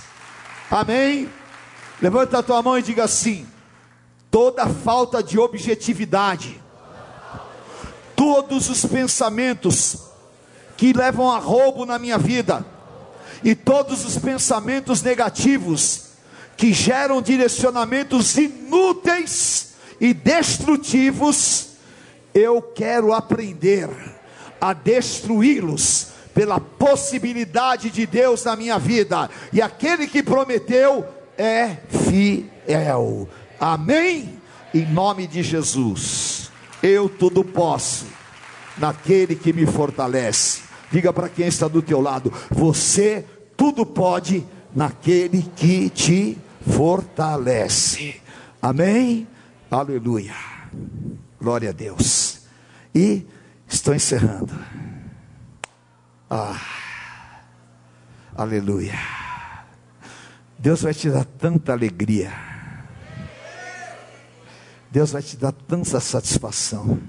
Amém? 0.72 1.28
Levanta 2.02 2.40
a 2.40 2.44
tua 2.44 2.62
mão 2.62 2.78
e 2.78 2.82
diga 2.82 3.04
assim: 3.04 3.46
toda 4.32 4.68
falta 4.68 5.22
de 5.22 5.38
objetividade, 5.38 6.62
todos 8.16 8.70
os 8.70 8.86
pensamentos 8.86 10.09
que 10.80 10.94
levam 10.94 11.30
a 11.30 11.38
roubo 11.38 11.86
na 11.86 12.00
minha 12.00 12.18
vida, 12.18 12.66
e 13.44 13.54
todos 13.54 14.06
os 14.06 14.18
pensamentos 14.18 15.02
negativos 15.02 16.12
que 16.56 16.72
geram 16.72 17.22
direcionamentos 17.22 18.38
inúteis 18.38 19.74
e 20.00 20.14
destrutivos, 20.14 21.72
eu 22.34 22.62
quero 22.62 23.14
aprender 23.14 23.90
a 24.62 24.72
destruí-los 24.72 26.08
pela 26.34 26.62
possibilidade 26.62 27.90
de 27.90 28.06
Deus 28.06 28.46
na 28.46 28.56
minha 28.56 28.80
vida. 28.80 29.30
E 29.52 29.62
aquele 29.62 30.08
que 30.08 30.24
prometeu 30.24 31.06
é 31.38 31.76
fiel. 31.90 33.28
Amém? 33.60 34.40
Em 34.74 34.86
nome 34.86 35.28
de 35.28 35.44
Jesus. 35.44 36.50
Eu 36.82 37.10
tudo 37.10 37.44
posso 37.44 38.06
naquele 38.78 39.36
que 39.36 39.52
me 39.52 39.66
fortalece. 39.66 40.69
Diga 40.92 41.14
para 41.14 41.30
quem 41.30 41.48
está 41.48 41.68
do 41.68 41.82
teu 41.82 42.02
lado, 42.02 42.34
você 42.50 43.26
tudo 43.56 43.86
pode 43.86 44.46
naquele 44.76 45.44
que 45.56 45.90
te 45.90 46.38
fortalece. 46.70 48.22
Amém? 48.62 49.28
Aleluia. 49.70 50.34
Glória 51.40 51.70
a 51.70 51.74
Deus. 51.74 52.40
E 52.94 53.26
Estou 53.70 53.94
encerrando. 53.94 54.54
Ah, 56.28 56.60
aleluia. 58.36 58.98
Deus 60.58 60.82
vai 60.82 60.94
te 60.94 61.10
dar 61.10 61.24
tanta 61.24 61.72
alegria. 61.72 62.34
Deus 64.90 65.12
vai 65.12 65.22
te 65.22 65.38
dar 65.38 65.52
tanta 65.52 66.00
satisfação. 66.00 67.00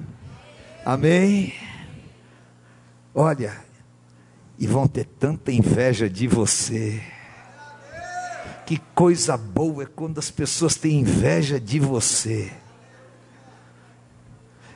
Amém. 0.84 1.54
Olha, 3.14 3.64
e 4.61 4.66
vão 4.66 4.87
ter 4.87 5.07
tanta 5.07 5.51
inveja 5.51 6.09
de 6.09 6.29
você. 6.29 7.03
Que 8.66 8.79
coisa 8.94 9.35
boa 9.35 9.85
é 9.85 9.87
quando 9.87 10.18
as 10.18 10.31
pessoas 10.31 10.77
têm 10.77 11.01
inveja 11.01 11.59
de 11.59 11.81
você. 11.81 12.53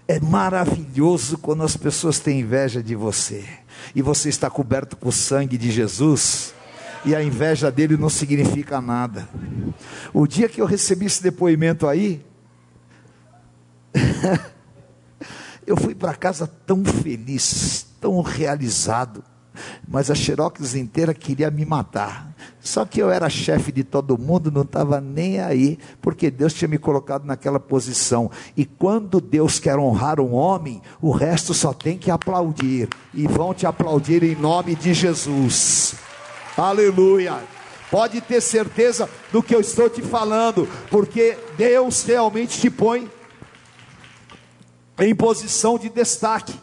É 0.09 0.19
maravilhoso 0.19 1.37
quando 1.37 1.63
as 1.63 1.77
pessoas 1.77 2.19
têm 2.19 2.41
inveja 2.41 2.83
de 2.83 2.95
você 2.95 3.45
e 3.95 4.01
você 4.01 4.31
está 4.31 4.49
coberto 4.49 4.97
com 4.97 5.11
o 5.11 5.13
sangue 5.13 5.59
de 5.59 5.71
Jesus 5.71 6.55
e 7.05 7.15
a 7.15 7.23
inveja 7.23 7.71
dele 7.71 7.99
não 7.99 8.09
significa 8.09 8.81
nada. 8.81 9.29
O 10.15 10.27
dia 10.27 10.49
que 10.49 10.63
eu 10.63 10.67
recebi 10.67 11.05
esse 11.07 11.23
depoimento 11.23 11.87
aí, 11.87 12.25
eu 15.67 15.77
fui 15.77 15.95
para 15.95 16.15
casa 16.15 16.47
tão 16.47 16.85
feliz, 16.85 17.87
tão 18.01 18.21
realizado 18.23 19.23
mas 19.87 20.11
a 20.11 20.15
Xerox 20.15 20.75
inteira 20.75 21.15
queria 21.15 21.51
me 21.51 21.65
matar. 21.65 22.35
Só 22.61 22.85
que 22.85 23.01
eu 23.01 23.11
era 23.11 23.29
chefe 23.29 23.71
de 23.71 23.85
todo 23.85 24.19
mundo, 24.19 24.51
não 24.51 24.63
estava 24.63 25.01
nem 25.01 25.41
aí, 25.41 25.79
porque 26.01 26.31
Deus 26.31 26.55
tinha 26.55 26.69
me 26.69 26.79
colocado 26.79 27.25
naquela 27.25 27.61
posição. 27.61 28.31
E 28.57 28.65
quando 28.65 29.21
Deus 29.21 29.59
quer 29.59 29.79
honrar 29.79 30.21
um 30.21 30.33
homem, 30.33 30.81
o 31.01 31.11
resto 31.11 31.53
só 31.53 31.73
tem 31.73 31.99
que 31.99 32.11
aplaudir. 32.11 32.89
E 33.13 33.27
vão 33.27 33.53
te 33.53 33.67
aplaudir 33.67 34.23
em 34.23 34.35
nome 34.35 34.75
de 34.75 34.95
Jesus. 34.95 35.95
Aleluia. 36.57 37.43
Pode 37.91 38.21
ter 38.21 38.41
certeza 38.41 39.09
do 39.31 39.43
que 39.43 39.55
eu 39.55 39.61
estou 39.61 39.89
te 39.89 40.03
falando, 40.03 40.69
porque 40.91 41.39
Deus 41.57 42.03
realmente 42.03 42.59
te 42.59 42.71
põe 42.71 43.11
em 44.99 45.15
posição 45.15 45.79
de 45.79 45.89
destaque. 45.89 46.55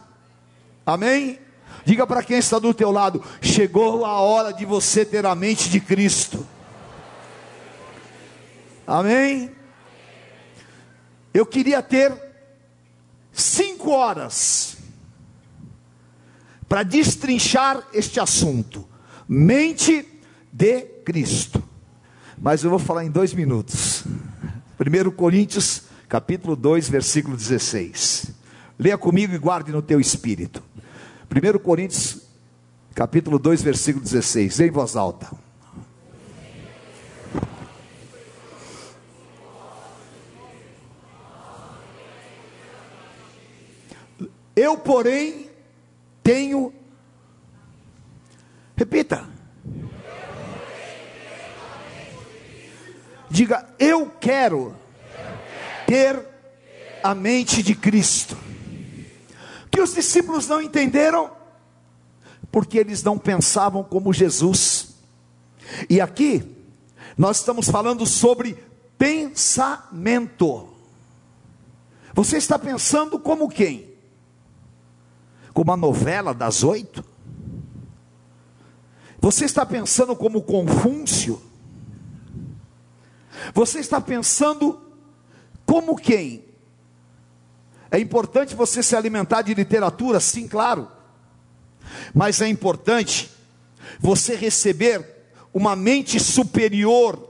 Amém? 0.84 1.38
Diga 1.84 2.06
para 2.06 2.22
quem 2.22 2.38
está 2.38 2.58
do 2.58 2.72
teu 2.72 2.90
lado: 2.90 3.22
chegou 3.40 4.04
a 4.04 4.20
hora 4.20 4.52
de 4.52 4.64
você 4.64 5.04
ter 5.04 5.26
a 5.26 5.34
mente 5.34 5.68
de 5.68 5.80
Cristo. 5.80 6.46
Amém? 8.86 9.50
Eu 11.32 11.46
queria 11.46 11.82
ter 11.82 12.12
cinco 13.32 13.90
horas 13.90 14.76
para 16.68 16.82
destrinchar 16.82 17.82
este 17.92 18.20
assunto, 18.20 18.86
mente 19.28 20.06
de 20.52 20.82
Cristo. 21.04 21.62
Mas 22.38 22.64
eu 22.64 22.70
vou 22.70 22.78
falar 22.78 23.04
em 23.04 23.10
dois 23.10 23.32
minutos. 23.32 24.04
1 24.78 25.10
Coríntios, 25.12 25.82
capítulo 26.08 26.56
2, 26.56 26.88
versículo 26.88 27.36
16. 27.36 28.32
Leia 28.78 28.98
comigo 28.98 29.34
e 29.34 29.38
guarde 29.38 29.70
no 29.70 29.80
teu 29.80 30.00
espírito. 30.00 30.62
1 31.32 31.58
Coríntios, 31.60 32.20
capítulo 32.94 33.38
2, 33.38 33.62
versículo 33.62 34.04
16, 34.04 34.60
em 34.60 34.70
voz 34.70 34.96
alta. 34.96 35.30
Eu, 44.54 44.76
porém, 44.76 45.48
tenho. 46.22 46.70
Repita. 48.76 49.26
Diga, 53.30 53.66
eu 53.78 54.10
quero 54.20 54.76
ter 55.86 56.22
a 57.02 57.14
mente 57.14 57.62
de 57.62 57.74
Cristo. 57.74 58.51
Que 59.72 59.80
os 59.80 59.94
discípulos 59.94 60.46
não 60.46 60.62
entenderam, 60.62 61.32
porque 62.52 62.78
eles 62.78 63.02
não 63.02 63.18
pensavam 63.18 63.82
como 63.82 64.12
Jesus. 64.12 64.94
E 65.88 65.98
aqui, 66.00 66.44
nós 67.16 67.38
estamos 67.38 67.68
falando 67.68 68.06
sobre 68.06 68.62
pensamento. 68.98 70.68
Você 72.12 72.36
está 72.36 72.58
pensando 72.58 73.18
como 73.18 73.48
quem? 73.48 73.90
Como 75.54 75.72
a 75.72 75.76
novela 75.76 76.34
das 76.34 76.62
oito? 76.62 77.02
Você 79.20 79.46
está 79.46 79.64
pensando 79.64 80.14
como 80.14 80.42
Confúcio? 80.42 81.40
Você 83.54 83.78
está 83.80 84.00
pensando 84.00 84.80
como 85.64 85.96
quem? 85.96 86.51
É 87.92 87.98
importante 87.98 88.54
você 88.54 88.82
se 88.82 88.96
alimentar 88.96 89.42
de 89.42 89.52
literatura, 89.52 90.18
sim, 90.18 90.48
claro. 90.48 90.88
Mas 92.14 92.40
é 92.40 92.48
importante 92.48 93.30
você 94.00 94.34
receber 94.34 95.06
uma 95.52 95.76
mente 95.76 96.18
superior, 96.18 97.28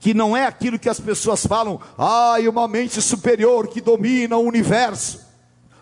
que 0.00 0.14
não 0.14 0.34
é 0.34 0.46
aquilo 0.46 0.78
que 0.78 0.88
as 0.88 0.98
pessoas 0.98 1.44
falam, 1.44 1.78
ai, 1.98 2.46
ah, 2.46 2.50
uma 2.50 2.66
mente 2.66 3.02
superior 3.02 3.68
que 3.68 3.82
domina 3.82 4.38
o 4.38 4.46
universo. 4.46 5.20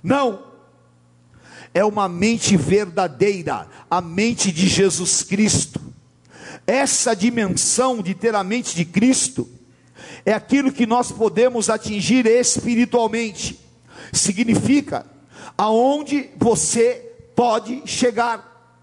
Não. 0.02 0.42
É 1.72 1.84
uma 1.84 2.08
mente 2.08 2.56
verdadeira, 2.56 3.68
a 3.88 4.00
mente 4.00 4.50
de 4.50 4.66
Jesus 4.66 5.22
Cristo. 5.22 5.80
Essa 6.66 7.14
dimensão 7.14 8.02
de 8.02 8.12
ter 8.12 8.34
a 8.34 8.42
mente 8.42 8.74
de 8.74 8.84
Cristo 8.84 9.48
é 10.26 10.32
aquilo 10.32 10.72
que 10.72 10.84
nós 10.84 11.12
podemos 11.12 11.70
atingir 11.70 12.26
espiritualmente. 12.26 13.63
Significa 14.12 15.06
aonde 15.56 16.30
você 16.36 17.14
pode 17.34 17.82
chegar, 17.86 18.76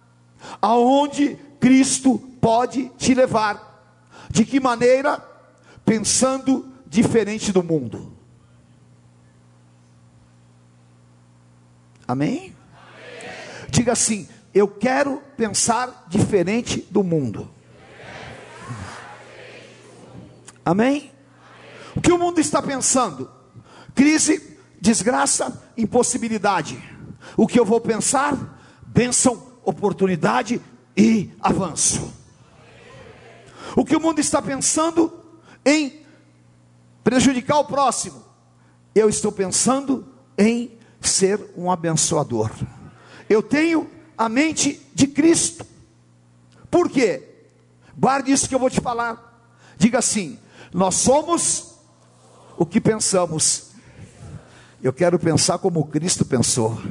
aonde 0.61 1.37
Cristo 1.59 2.17
pode 2.39 2.89
te 2.97 3.13
levar. 3.13 3.69
De 4.29 4.45
que 4.45 4.59
maneira? 4.59 5.23
Pensando 5.85 6.71
diferente 6.87 7.51
do 7.51 7.63
mundo. 7.63 8.13
Amém? 12.07 12.37
Amém? 12.37 12.53
Diga 13.69 13.93
assim: 13.93 14.27
eu 14.53 14.67
quero 14.67 15.21
pensar 15.37 16.05
diferente 16.09 16.85
do 16.89 17.03
mundo. 17.03 17.49
Amém? 20.65 21.11
O 21.95 22.01
que 22.01 22.11
o 22.11 22.17
mundo 22.17 22.39
está 22.39 22.61
pensando? 22.61 23.29
Crise, 23.95 24.50
desgraça, 24.81 25.61
impossibilidade. 25.77 26.81
O 27.37 27.47
que 27.47 27.59
eu 27.59 27.63
vou 27.63 27.79
pensar? 27.79 28.59
Bênção, 28.87 29.41
oportunidade 29.63 30.59
e 30.97 31.31
avanço. 31.39 32.11
O 33.75 33.85
que 33.85 33.95
o 33.95 34.01
mundo 34.01 34.19
está 34.19 34.41
pensando 34.41 35.13
em 35.63 36.01
prejudicar 37.03 37.59
o 37.59 37.65
próximo, 37.65 38.23
eu 38.93 39.07
estou 39.07 39.31
pensando 39.31 40.05
em 40.37 40.77
ser 40.99 41.39
um 41.55 41.71
abençoador. 41.71 42.51
Eu 43.29 43.41
tenho 43.41 43.89
a 44.17 44.27
mente 44.27 44.81
de 44.93 45.07
Cristo. 45.07 45.65
Por 46.69 46.89
quê? 46.89 47.27
Guarde 47.97 48.31
isso 48.31 48.49
que 48.49 48.55
eu 48.55 48.59
vou 48.59 48.69
te 48.69 48.81
falar. 48.81 49.45
Diga 49.77 49.99
assim: 49.99 50.39
nós 50.73 50.95
somos 50.95 51.75
o 52.57 52.65
que 52.65 52.81
pensamos. 52.81 53.70
Eu 54.83 54.91
quero 54.91 55.19
pensar 55.19 55.59
como 55.59 55.85
Cristo 55.85 56.25
pensou. 56.25 56.81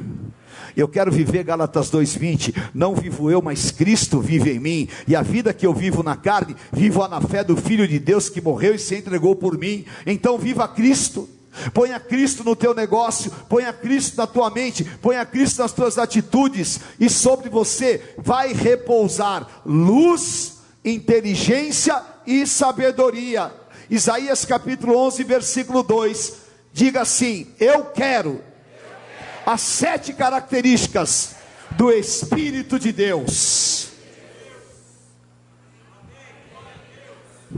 Eu 0.77 0.87
quero 0.87 1.11
viver 1.11 1.43
Gálatas 1.43 1.89
2:20. 1.89 2.53
Não 2.73 2.95
vivo 2.95 3.29
eu, 3.29 3.41
mas 3.41 3.71
Cristo 3.71 4.21
vive 4.21 4.51
em 4.51 4.59
mim. 4.59 4.87
E 5.05 5.13
a 5.15 5.21
vida 5.21 5.53
que 5.53 5.65
eu 5.65 5.73
vivo 5.73 6.01
na 6.01 6.15
carne, 6.15 6.55
vivo 6.71 7.05
na 7.09 7.19
fé 7.19 7.43
do 7.43 7.57
Filho 7.57 7.85
de 7.85 7.99
Deus 7.99 8.29
que 8.29 8.39
morreu 8.39 8.75
e 8.75 8.79
se 8.79 8.95
entregou 8.95 9.35
por 9.35 9.57
mim. 9.57 9.85
Então 10.05 10.37
viva 10.37 10.67
Cristo. 10.67 11.27
Ponha 11.73 11.99
Cristo 11.99 12.45
no 12.45 12.55
teu 12.55 12.73
negócio, 12.73 13.29
ponha 13.49 13.73
Cristo 13.73 14.15
na 14.15 14.25
tua 14.25 14.49
mente, 14.49 14.85
ponha 14.85 15.25
Cristo 15.25 15.61
nas 15.61 15.73
tuas 15.73 15.97
atitudes, 15.97 16.79
e 16.97 17.09
sobre 17.09 17.49
você 17.49 18.15
vai 18.17 18.53
repousar 18.53 19.45
luz, 19.65 20.59
inteligência 20.85 22.01
e 22.25 22.47
sabedoria. 22.47 23.51
Isaías 23.89 24.45
capítulo 24.45 24.95
11, 24.95 25.25
versículo 25.25 25.83
2. 25.83 26.40
Diga 26.73 27.01
assim: 27.01 27.53
Eu 27.59 27.85
quero 27.85 28.41
as 29.45 29.61
sete 29.61 30.13
características 30.13 31.35
do 31.71 31.91
Espírito 31.91 32.79
de 32.79 32.91
Deus. 32.91 33.89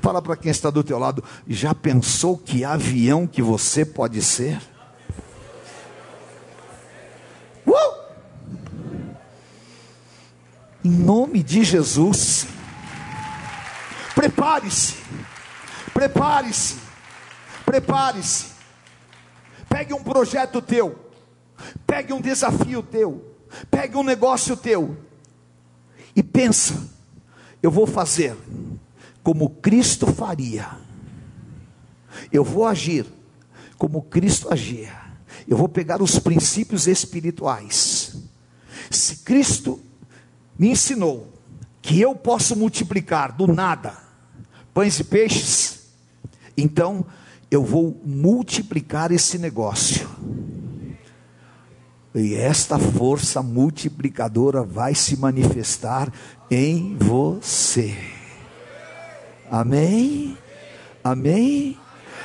Fala 0.01 0.21
para 0.21 0.35
quem 0.35 0.51
está 0.51 0.69
do 0.69 0.83
teu 0.83 0.97
lado, 0.97 1.23
já 1.47 1.73
pensou 1.73 2.37
que 2.37 2.65
avião 2.65 3.27
que 3.27 3.41
você 3.41 3.85
pode 3.85 4.21
ser? 4.21 4.59
Uh! 7.65 8.03
Em 10.83 10.89
nome 10.89 11.41
de 11.41 11.63
Jesus, 11.63 12.47
prepare-se, 14.15 14.95
prepare-se, 15.93 16.75
prepare-se, 17.63 18.45
pegue 19.73 19.93
um 19.93 20.03
projeto 20.03 20.61
teu, 20.61 21.03
Pegue 21.85 22.13
um 22.13 22.21
desafio 22.21 22.81
teu, 22.81 23.35
pegue 23.69 23.95
um 23.95 24.03
negócio 24.03 24.57
teu 24.57 24.97
e 26.15 26.23
pensa: 26.23 26.89
eu 27.61 27.71
vou 27.71 27.85
fazer 27.85 28.35
como 29.23 29.49
Cristo 29.49 30.07
faria. 30.07 30.69
Eu 32.31 32.43
vou 32.43 32.65
agir 32.65 33.05
como 33.77 34.01
Cristo 34.03 34.51
agia. 34.51 34.93
Eu 35.47 35.57
vou 35.57 35.67
pegar 35.67 36.01
os 36.01 36.19
princípios 36.19 36.87
espirituais. 36.87 38.15
Se 38.89 39.17
Cristo 39.17 39.79
me 40.57 40.69
ensinou 40.69 41.31
que 41.81 41.99
eu 41.99 42.15
posso 42.15 42.55
multiplicar 42.55 43.31
do 43.31 43.47
nada 43.47 43.97
pães 44.73 44.99
e 44.99 45.03
peixes, 45.03 45.87
então 46.57 47.05
eu 47.55 47.63
vou 47.63 48.01
multiplicar 48.03 49.11
esse 49.11 49.37
negócio. 49.37 50.09
E 52.15 52.35
esta 52.35 52.77
força 52.77 53.41
multiplicadora 53.41 54.63
vai 54.63 54.93
se 54.93 55.17
manifestar 55.17 56.11
em 56.49 56.95
você. 56.97 57.95
Amém? 59.49 60.37
Amém? 61.03 61.77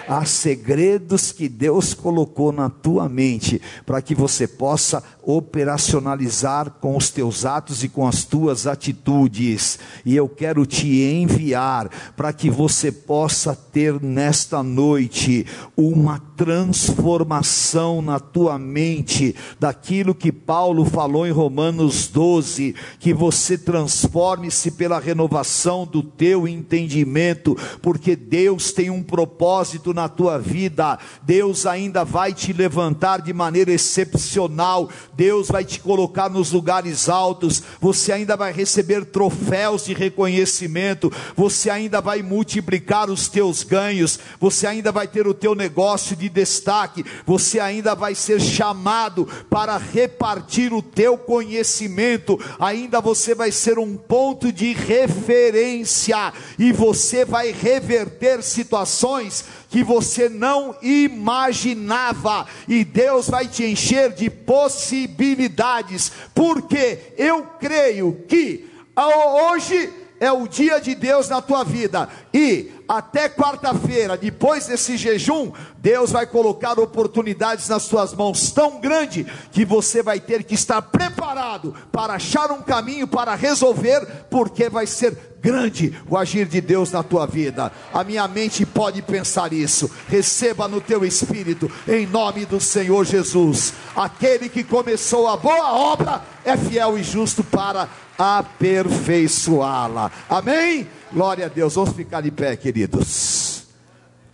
Há 0.07 0.25
segredos 0.25 1.33
que 1.33 1.49
Deus 1.49 1.93
colocou 1.93 2.51
na 2.51 2.71
tua 2.71 3.09
mente 3.09 3.61
para 3.85 4.01
que 4.01 4.14
você 4.14 4.47
possa 4.47 5.03
operacionalizar 5.29 6.71
com 6.81 6.97
os 6.97 7.11
teus 7.11 7.45
atos 7.45 7.85
e 7.85 7.88
com 7.91 8.09
as 8.09 8.25
tuas 8.25 8.67
atitudes. 8.67 9.79
E 10.03 10.17
eu 10.17 10.27
quero 10.27 10.64
te 10.64 11.03
enviar 11.03 11.91
para 12.17 12.33
que 12.33 12.49
você 12.49 12.91
possa 12.91 13.55
ter 13.55 14.01
nesta 14.01 14.62
noite 14.62 15.45
uma 15.76 16.18
transformação 16.35 18.01
na 18.01 18.18
tua 18.18 18.59
mente 18.59 19.37
daquilo 19.61 20.14
que 20.14 20.33
Paulo 20.33 20.87
falou 20.87 21.26
em 21.26 21.31
Romanos 21.31 22.09
12, 22.09 22.74
que 22.99 23.12
você 23.12 23.59
transforme-se 23.59 24.70
pela 24.70 24.99
renovação 24.99 25.85
do 25.85 26.03
teu 26.03 26.49
entendimento, 26.49 27.55
porque 27.83 28.16
Deus 28.16 28.72
tem 28.72 28.89
um 28.89 29.03
propósito 29.03 29.93
na 29.93 30.09
tua 30.09 30.39
vida. 30.39 30.99
Deus 31.22 31.66
ainda 31.66 32.03
vai 32.03 32.33
te 32.33 32.51
levantar 32.55 33.20
de 33.20 33.35
maneira 33.35 33.70
excepcional. 33.70 34.89
Deus 35.19 35.49
vai 35.49 35.64
te 35.64 35.81
colocar 35.81 36.31
nos 36.31 36.53
lugares 36.53 37.09
altos, 37.09 37.61
você 37.81 38.12
ainda 38.12 38.37
vai 38.37 38.53
receber 38.53 39.05
troféus 39.05 39.85
de 39.85 39.93
reconhecimento, 39.93 41.12
você 41.35 41.69
ainda 41.69 42.01
vai 42.01 42.23
multiplicar 42.23 43.11
os 43.11 43.27
teus 43.27 43.64
ganhos, 43.64 44.16
você 44.39 44.64
ainda 44.64 44.93
vai 44.93 45.09
ter 45.09 45.27
o 45.27 45.35
teu 45.35 45.57
negócio 45.57 46.14
de 46.14 46.29
destaque, 46.29 47.05
você 47.27 47.59
ainda 47.59 47.97
vai 47.97 48.14
ser 48.14 48.41
chamado 48.41 49.29
para 49.51 49.77
repartir 49.77 50.73
o 50.73 50.81
teu 50.81 51.19
conhecimento, 51.19 52.39
ainda 52.57 53.01
você 53.01 53.35
vai 53.35 53.51
ser 53.51 53.77
um 53.77 53.97
ponto 53.97 54.53
de 54.53 54.73
referência 54.73 56.33
e 56.57 56.71
você 56.71 57.25
vai 57.25 57.51
reverter 57.51 58.41
situações 58.41 59.45
que 59.69 59.85
você 59.85 60.29
não 60.29 60.77
imaginava, 60.83 62.47
e 62.66 62.85
Deus 62.85 63.29
vai 63.29 63.47
te 63.47 63.64
encher 63.64 64.12
de 64.12 64.31
possibilidades, 64.31 66.11
porque 66.35 67.12
eu 67.16 67.45
creio 67.59 68.25
que 68.27 68.69
hoje 68.97 69.93
é 70.21 70.31
o 70.33 70.47
dia 70.49 70.81
de 70.81 70.95
Deus 70.95 71.29
na 71.29 71.41
tua 71.41 71.64
vida, 71.64 72.09
e 72.33 72.73
até 72.89 73.29
quarta-feira, 73.29 74.16
depois 74.16 74.66
desse 74.66 74.97
jejum, 74.97 75.53
Deus 75.77 76.11
vai 76.11 76.27
colocar 76.27 76.79
oportunidades 76.81 77.69
nas 77.69 77.83
suas 77.83 78.14
mãos 78.14 78.51
tão 78.51 78.81
grande 78.81 79.27
que 79.53 79.64
você 79.64 80.03
vai 80.03 80.19
ter 80.19 80.43
que 80.43 80.55
estar 80.55 80.81
preparado 80.81 81.75
para 81.93 82.14
achar 82.14 82.51
um 82.51 82.62
caminho 82.62 83.07
para 83.07 83.35
resolver, 83.35 84.07
porque 84.31 84.71
vai 84.71 84.87
ser 84.87 85.37
grande 85.41 85.95
o 86.09 86.16
agir 86.16 86.47
de 86.47 86.61
Deus 86.61 86.91
na 86.91 87.03
tua 87.03 87.27
vida. 87.27 87.71
A 87.93 88.03
minha 88.03 88.27
mente 88.27 88.64
pode 88.64 89.03
pensar 89.03 89.53
isso. 89.53 89.91
Receba 90.09 90.66
no 90.66 90.81
teu 90.81 91.05
espírito, 91.05 91.71
em 91.87 92.07
nome 92.07 92.45
do 92.45 92.59
Senhor 92.59 93.05
Jesus. 93.05 93.75
Aquele 93.95 94.49
que 94.49 94.64
começou 94.64 95.29
a 95.29 95.37
boa 95.37 95.75
obra 95.75 96.23
é 96.45 96.57
fiel 96.57 96.99
e 96.99 97.03
justo 97.03 97.45
para 97.45 97.89
aperfeiçoá-la. 98.19 100.11
Amém? 100.29 100.89
Glória 101.12 101.47
a 101.47 101.49
Deus. 101.49 101.77
Vamos 101.77 101.95
ficar 101.95 102.21
de 102.21 102.33
pé, 102.33 102.57
queridos. 102.57 103.66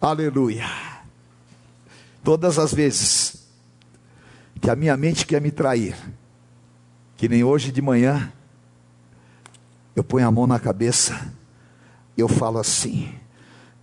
Aleluia. 0.01 0.67
Todas 2.23 2.59
as 2.59 2.73
vezes 2.73 3.47
que 4.61 4.71
a 4.71 4.75
minha 4.75 4.97
mente 4.97 5.27
quer 5.27 5.41
me 5.43 5.51
trair, 5.51 5.95
que 7.19 7.29
nem 7.29 7.45
hoje 7.45 7.71
de 7.71 7.83
manhã, 7.83 8.33
eu 9.95 10.03
ponho 10.03 10.27
a 10.27 10.31
mão 10.31 10.47
na 10.47 10.59
cabeça, 10.59 11.33
eu 12.17 12.27
falo 12.27 12.59
assim: 12.59 13.15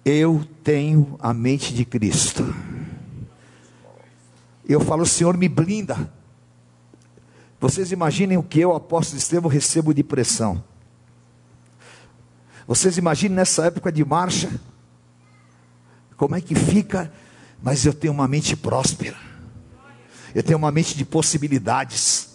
eu 0.04 0.44
tenho 0.64 1.16
a 1.20 1.34
mente 1.34 1.74
de 1.74 1.86
Cristo. 1.86 2.54
Eu 4.68 4.80
falo, 4.80 5.06
Senhor, 5.06 5.38
me 5.38 5.48
blinda. 5.48 6.12
Vocês 7.62 7.92
imaginem 7.92 8.40
o 8.40 8.44
que 8.44 8.60
eu, 8.60 8.76
apóstolo 8.76 9.20
Estevão, 9.20 9.48
recebo 9.48 9.94
de 9.94 10.04
pressão. 10.04 10.64
Vocês 12.68 12.98
imaginem 12.98 13.36
nessa 13.36 13.68
época 13.68 13.92
de 13.92 14.04
marcha, 14.04 14.50
como 16.18 16.36
é 16.36 16.42
que 16.42 16.56
fica, 16.56 17.14
mas 17.62 17.86
eu 17.86 17.94
tenho 17.94 18.14
uma 18.14 18.28
mente 18.28 18.56
próspera, 18.56 19.18
eu 20.34 20.42
tenho 20.42 20.58
uma 20.58 20.72
mente 20.72 20.98
de 20.98 21.06
possibilidades. 21.06 22.30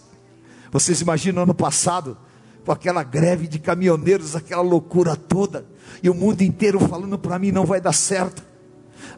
Vocês 0.70 1.00
imaginam 1.00 1.42
ano 1.42 1.54
passado, 1.54 2.16
com 2.64 2.70
aquela 2.70 3.02
greve 3.02 3.48
de 3.48 3.58
caminhoneiros, 3.58 4.36
aquela 4.36 4.62
loucura 4.62 5.16
toda, 5.16 5.66
e 6.04 6.08
o 6.08 6.14
mundo 6.14 6.42
inteiro 6.42 6.78
falando 6.78 7.18
para 7.18 7.36
mim 7.36 7.50
não 7.50 7.66
vai 7.66 7.80
dar 7.80 7.92
certo. 7.92 8.44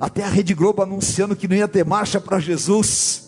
Até 0.00 0.24
a 0.24 0.28
Rede 0.28 0.54
Globo 0.54 0.82
anunciando 0.82 1.36
que 1.36 1.46
não 1.46 1.56
ia 1.56 1.68
ter 1.68 1.84
marcha 1.84 2.18
para 2.18 2.40
Jesus. 2.40 3.27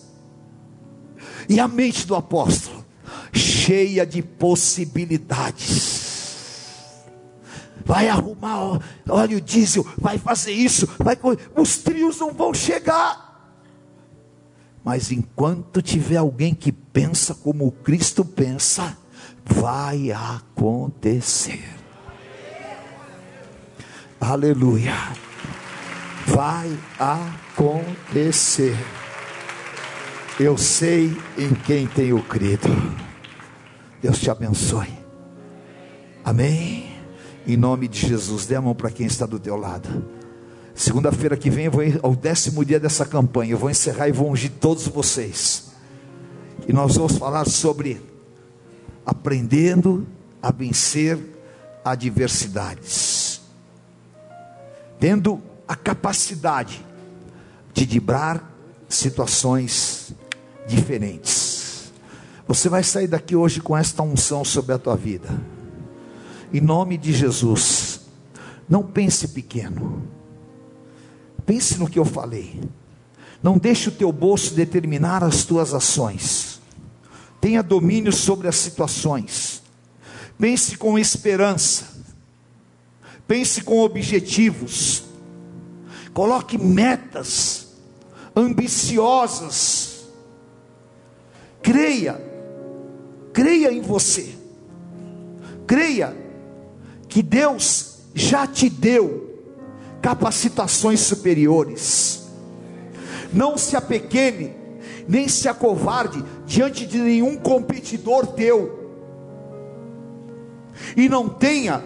E 1.51 1.59
a 1.59 1.67
mente 1.67 2.07
do 2.07 2.15
apóstolo, 2.15 2.87
cheia 3.33 4.07
de 4.07 4.23
possibilidades. 4.23 7.01
Vai 7.85 8.09
arrumar 8.09 8.79
óleo 9.09 9.41
diesel, 9.41 9.85
vai 9.99 10.17
fazer 10.17 10.53
isso, 10.53 10.89
vai 10.97 11.19
os 11.57 11.79
trios 11.79 12.21
não 12.21 12.33
vão 12.33 12.55
chegar. 12.55 13.29
Mas 14.85 15.11
enquanto 15.11 15.83
tiver 15.83 16.19
alguém 16.19 16.55
que 16.55 16.71
pensa 16.71 17.35
como 17.35 17.73
Cristo 17.73 18.25
pensa, 18.25 18.97
vai 19.45 20.13
acontecer. 20.13 21.69
Aleluia. 24.21 24.95
Vai 26.29 26.79
acontecer. 26.97 28.79
Eu 30.43 30.57
sei 30.57 31.15
em 31.37 31.53
quem 31.53 31.87
tenho 31.87 32.23
crido. 32.23 32.67
Deus 34.01 34.19
te 34.19 34.31
abençoe. 34.31 34.89
Amém. 36.25 36.97
Em 37.47 37.59
nome 37.59 37.87
de 37.87 38.09
Jesus, 38.09 38.47
dê 38.47 38.55
a 38.55 38.63
mão 38.63 38.75
para 38.75 38.91
quem 38.91 39.05
está 39.07 39.27
do 39.27 39.39
teu 39.39 39.55
lado. 39.55 40.03
Segunda-feira 40.75 41.37
que 41.37 41.51
vem, 41.51 41.67
eu 41.67 41.71
vou 41.71 41.83
ao 42.03 42.17
décimo 42.17 42.65
dia 42.65 42.81
dessa 42.81 43.05
campanha. 43.05 43.53
Eu 43.53 43.59
vou 43.59 43.69
encerrar 43.69 44.09
e 44.09 44.13
vou 44.13 44.31
ungir 44.31 44.51
todos 44.59 44.89
vocês. 44.89 45.73
E 46.67 46.73
nós 46.73 46.97
vamos 46.97 47.19
falar 47.19 47.47
sobre 47.47 48.01
aprendendo 49.05 50.07
a 50.41 50.51
vencer 50.51 51.19
adversidades, 51.85 53.43
tendo 54.99 55.43
a 55.69 55.77
capacidade 55.77 56.83
de 57.75 57.85
driblar 57.85 58.43
situações 58.89 60.15
diferentes. 60.67 61.93
Você 62.47 62.69
vai 62.69 62.83
sair 62.83 63.07
daqui 63.07 63.37
hoje 63.37 63.61
com 63.61 63.77
esta 63.77 64.03
unção 64.03 64.45
sobre 64.45 64.75
a 64.75 64.79
tua 64.79 64.97
vida. 64.97 65.29
Em 66.53 66.61
nome 66.61 66.99
de 66.99 67.13
Jesus. 67.13 68.01
Não 68.69 68.83
pense 68.83 69.29
pequeno. 69.29 70.03
Pense 71.47 71.79
no 71.79 71.89
que 71.89 71.99
eu 71.99 72.05
falei. 72.05 72.61
Não 73.43 73.57
deixe 73.57 73.89
o 73.89 73.93
teu 73.93 74.13
bolso 74.13 74.55
determinar 74.55 75.25
as 75.25 75.45
tuas 75.45 75.73
ações 75.75 76.51
tenha 77.41 77.63
domínio 77.63 78.13
sobre 78.13 78.47
as 78.47 78.57
situações, 78.57 79.63
pense 80.39 80.77
com 80.77 80.99
esperança, 80.99 81.87
pense 83.27 83.63
com 83.63 83.81
objetivos, 83.81 85.05
coloque 86.13 86.59
metas 86.59 87.69
ambiciosas, 88.37 89.90
creia, 91.63 92.21
creia 93.33 93.73
em 93.73 93.81
você, 93.81 94.35
creia 95.67 96.17
que 97.09 97.23
Deus 97.23 97.99
já 98.15 98.47
te 98.47 98.69
deu 98.69 99.29
capacitações 100.01 101.01
superiores, 101.01 102.29
não 103.33 103.57
se 103.57 103.77
apequene, 103.77 104.55
nem 105.07 105.29
se 105.29 105.49
acovarde 105.49 106.25
diante 106.47 106.87
de 106.87 106.99
nenhum 106.99 107.37
competidor 107.37 108.29
teu. 108.29 108.79
E 110.97 111.09
não 111.09 111.29
tenha 111.29 111.83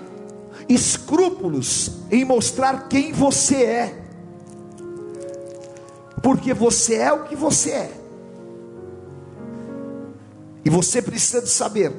escrúpulos 0.68 1.90
em 2.10 2.24
mostrar 2.24 2.88
quem 2.88 3.12
você 3.12 3.64
é. 3.64 4.04
Porque 6.22 6.54
você 6.54 6.96
é 6.96 7.12
o 7.12 7.24
que 7.24 7.34
você 7.34 7.70
é. 7.70 8.03
E 10.64 10.70
você 10.70 11.02
precisa 11.02 11.42
de 11.42 11.48
saber 11.48 11.92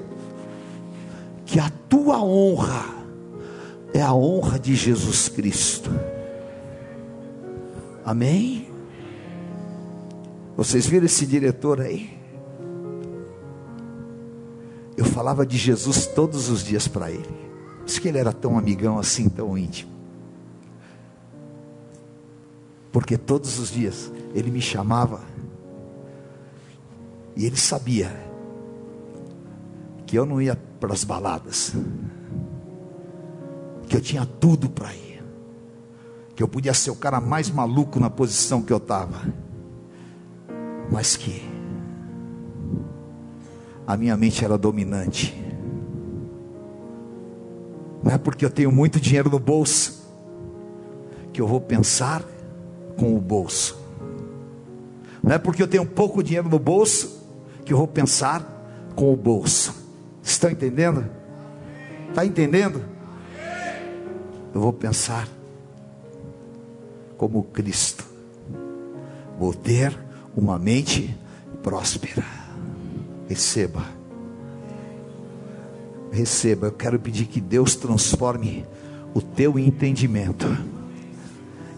que 1.45 1.59
a 1.59 1.70
tua 1.88 2.22
honra 2.24 2.84
é 3.93 4.01
a 4.01 4.13
honra 4.13 4.59
de 4.59 4.76
Jesus 4.76 5.30
Cristo. 5.30 5.91
Amém? 8.03 8.68
Vocês 10.57 10.88
viram 10.88 11.05
esse 11.05 11.26
diretor 11.26 11.80
aí? 11.80 12.18
Eu 14.97 15.05
falava 15.05 15.45
de 15.45 15.57
Jesus 15.57 16.07
todos 16.07 16.49
os 16.49 16.63
dias 16.63 16.88
para 16.88 17.11
ele. 17.11 17.45
Por 17.80 17.86
isso 17.88 18.01
que 18.01 18.07
ele 18.07 18.18
era 18.18 18.34
tão 18.34 18.57
amigão 18.57 18.97
assim, 18.97 19.30
tão 19.30 19.57
íntimo. 19.57 19.91
Porque 22.91 23.18
todos 23.18 23.59
os 23.59 23.70
dias 23.70 24.11
ele 24.34 24.49
me 24.49 24.61
chamava 24.61 25.22
e 27.36 27.45
ele 27.45 27.57
sabia 27.57 28.35
que 30.06 30.18
eu 30.18 30.26
não 30.26 30.41
ia 30.41 30.56
para 30.80 30.93
as 30.93 31.03
baladas, 31.03 31.74
que 33.88 33.95
eu 33.95 34.01
tinha 34.01 34.26
tudo 34.26 34.70
para 34.70 34.93
ir, 34.93 35.24
que 36.36 36.43
eu 36.43 36.47
podia 36.47 36.74
ser 36.74 36.91
o 36.91 36.95
cara 36.95 37.20
mais 37.20 37.49
maluco 37.49 37.99
na 37.99 38.10
posição 38.10 38.62
que 38.62 38.72
eu 38.72 38.78
estava 38.78 39.22
mas 40.91 41.16
que 41.16 41.41
a 43.86 43.95
minha 43.97 44.16
mente 44.18 44.43
era 44.43 44.58
dominante. 44.58 45.34
Não 48.03 48.12
é 48.12 48.18
porque 48.18 48.45
eu 48.45 48.49
tenho 48.49 48.72
muito 48.72 48.99
dinheiro 48.99 49.30
no 49.30 49.39
bolso 49.39 50.06
que 51.34 51.41
eu 51.41 51.47
vou 51.47 51.60
pensar 51.60 52.24
com 52.97 53.16
o 53.16 53.20
bolso. 53.20 53.78
Não 55.22 55.34
é 55.34 55.38
porque 55.38 55.62
eu 55.62 55.68
tenho 55.68 55.86
pouco 55.86 56.24
dinheiro 56.24 56.47
no 56.47 56.60
bolso 56.60 57.24
que 57.64 57.74
eu 57.74 57.78
vou 57.78 57.88
pensar 57.88 58.91
com 58.95 59.12
o 59.12 59.18
bolso. 59.18 59.85
Estão 60.36 60.52
entendendo? 60.52 61.06
Está 62.10 62.26
entendendo? 62.26 62.84
Eu 64.54 64.60
vou 64.60 64.74
pensar 64.74 65.30
como 67.18 67.42
Cristo. 67.42 68.04
Vou 69.40 69.54
ter 69.54 69.98
uma 70.36 70.60
mente 70.60 71.16
próspera. 71.64 72.26
Receba. 73.30 73.86
Receba. 76.12 76.68
Eu 76.68 76.74
quero 76.74 77.00
pedir 77.00 77.28
que 77.28 77.40
Deus 77.40 77.78
transforme 77.78 78.66
o 79.14 79.22
teu 79.22 79.58
entendimento 79.58 80.46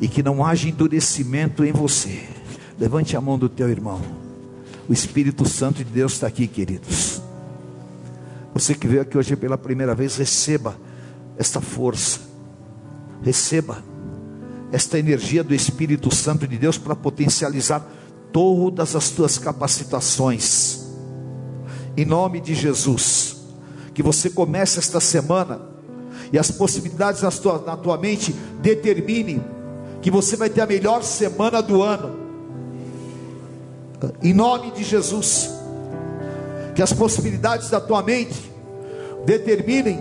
e 0.01 0.07
que 0.07 0.23
não 0.23 0.43
haja 0.43 0.67
endurecimento 0.67 1.63
em 1.63 1.71
você. 1.71 2.27
Levante 2.79 3.15
a 3.15 3.21
mão 3.21 3.37
do 3.37 3.49
teu 3.49 3.69
irmão. 3.69 4.01
O 4.89 4.93
Espírito 4.93 5.47
Santo 5.47 5.83
de 5.83 5.91
Deus 5.91 6.13
está 6.13 6.25
aqui, 6.25 6.47
queridos. 6.47 7.16
Você 8.57 8.73
que 8.73 8.87
veio 8.87 9.03
aqui 9.03 9.15
hoje 9.15 9.35
pela 9.35 9.55
primeira 9.55 9.93
vez, 9.93 10.15
receba 10.17 10.75
esta 11.37 11.61
força, 11.61 12.19
receba 13.21 13.83
esta 14.71 14.97
energia 14.97 15.43
do 15.43 15.53
Espírito 15.53 16.13
Santo 16.13 16.47
de 16.47 16.57
Deus 16.57 16.75
para 16.75 16.95
potencializar 16.95 17.87
todas 18.33 18.95
as 18.95 19.11
tuas 19.11 19.37
capacitações. 19.37 20.87
Em 21.95 22.03
nome 22.03 22.41
de 22.41 22.55
Jesus, 22.55 23.37
que 23.93 24.01
você 24.01 24.27
comece 24.27 24.79
esta 24.79 24.99
semana 24.99 25.61
e 26.33 26.39
as 26.39 26.49
possibilidades 26.49 27.21
na 27.21 27.29
tua, 27.29 27.63
na 27.63 27.77
tua 27.77 27.95
mente 27.95 28.33
determine 28.59 29.39
que 30.01 30.09
você 30.09 30.35
vai 30.35 30.49
ter 30.49 30.61
a 30.61 30.65
melhor 30.65 31.03
semana 31.03 31.61
do 31.61 31.83
ano. 31.83 32.17
Em 34.23 34.33
nome 34.33 34.71
de 34.71 34.83
Jesus, 34.83 35.56
que 36.77 36.83
as 36.83 36.93
possibilidades 36.93 37.71
da 37.71 37.81
tua 37.81 38.03
mente 38.03 38.51
determinem 39.25 39.99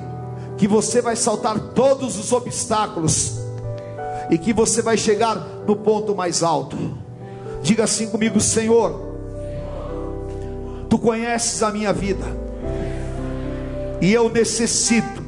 que 0.59 0.69
você 0.69 1.01
vai 1.01 1.17
saltar 1.17 1.59
todos 1.75 2.19
os 2.19 2.31
obstáculos 2.33 3.39
e 4.29 4.37
que 4.37 4.53
você 4.53 4.83
vai 4.83 4.99
chegar 4.99 5.37
no 5.67 5.75
ponto 5.75 6.15
mais 6.15 6.43
alto. 6.43 6.77
Diga 7.63 7.85
assim 7.85 8.09
comigo, 8.09 8.39
Senhor, 8.43 9.17
tu 10.91 10.99
conheces 10.99 11.63
a 11.63 11.71
minha 11.71 11.95
vida 11.95 12.27
e 14.03 14.13
eu 14.13 14.29
necessito 14.29 15.25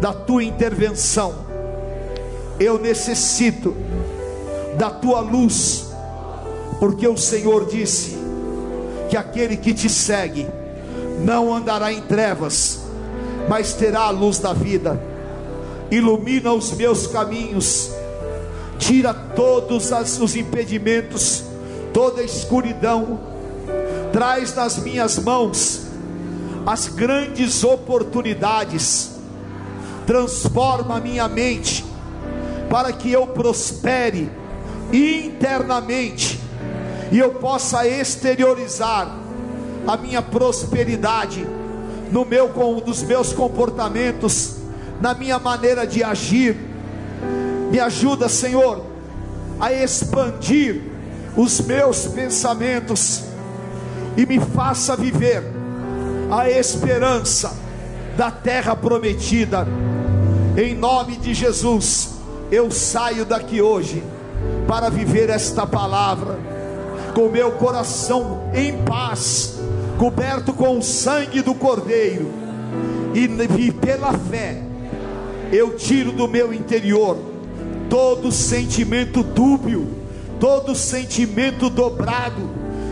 da 0.00 0.12
tua 0.12 0.44
intervenção, 0.44 1.34
eu 2.60 2.78
necessito 2.78 3.74
da 4.78 4.88
tua 4.88 5.18
luz, 5.18 5.88
porque 6.78 7.08
o 7.08 7.16
Senhor 7.16 7.66
disse 7.66 8.21
que 9.12 9.16
aquele 9.18 9.58
que 9.58 9.74
te 9.74 9.90
segue 9.90 10.48
não 11.22 11.54
andará 11.54 11.92
em 11.92 12.00
trevas, 12.00 12.80
mas 13.46 13.74
terá 13.74 14.04
a 14.04 14.10
luz 14.10 14.38
da 14.38 14.54
vida. 14.54 14.98
Ilumina 15.90 16.50
os 16.54 16.72
meus 16.72 17.06
caminhos, 17.08 17.90
tira 18.78 19.12
todos 19.12 19.90
os 20.18 20.34
impedimentos, 20.34 21.44
toda 21.92 22.22
a 22.22 22.24
escuridão, 22.24 23.20
traz 24.14 24.54
nas 24.54 24.78
minhas 24.78 25.18
mãos 25.18 25.82
as 26.64 26.88
grandes 26.88 27.62
oportunidades, 27.64 29.10
transforma 30.06 30.96
a 30.96 31.00
minha 31.00 31.28
mente, 31.28 31.84
para 32.70 32.94
que 32.94 33.12
eu 33.12 33.26
prospere 33.26 34.32
internamente 34.90 36.41
e 37.12 37.18
eu 37.18 37.32
possa 37.32 37.86
exteriorizar 37.86 39.14
a 39.86 39.96
minha 39.98 40.22
prosperidade 40.22 41.46
no 42.10 42.24
meu 42.24 42.50
nos 42.86 43.02
meus 43.02 43.34
comportamentos, 43.34 44.56
na 44.98 45.12
minha 45.12 45.38
maneira 45.38 45.86
de 45.86 46.02
agir. 46.02 46.56
Me 47.70 47.78
ajuda, 47.78 48.30
Senhor, 48.30 48.82
a 49.60 49.70
expandir 49.70 50.82
os 51.36 51.60
meus 51.60 52.06
pensamentos 52.06 53.24
e 54.16 54.24
me 54.24 54.40
faça 54.40 54.96
viver 54.96 55.44
a 56.30 56.48
esperança 56.48 57.54
da 58.16 58.30
terra 58.30 58.74
prometida. 58.74 59.66
Em 60.56 60.74
nome 60.74 61.18
de 61.18 61.34
Jesus, 61.34 62.14
eu 62.50 62.70
saio 62.70 63.26
daqui 63.26 63.60
hoje 63.60 64.02
para 64.66 64.88
viver 64.88 65.28
esta 65.28 65.66
palavra 65.66 66.51
com 67.14 67.28
meu 67.28 67.52
coração 67.52 68.50
em 68.54 68.76
paz 68.84 69.60
coberto 70.02 70.52
com 70.52 70.78
o 70.78 70.82
sangue 70.82 71.40
do 71.42 71.54
Cordeiro, 71.54 72.28
e, 73.14 73.20
e 73.60 73.70
pela 73.70 74.12
fé, 74.12 74.60
eu 75.52 75.76
tiro 75.76 76.10
do 76.10 76.26
meu 76.26 76.52
interior 76.52 77.16
todo 77.88 78.32
sentimento 78.32 79.22
dúbio, 79.22 79.86
todo 80.40 80.74
sentimento 80.74 81.70
dobrado, 81.70 82.50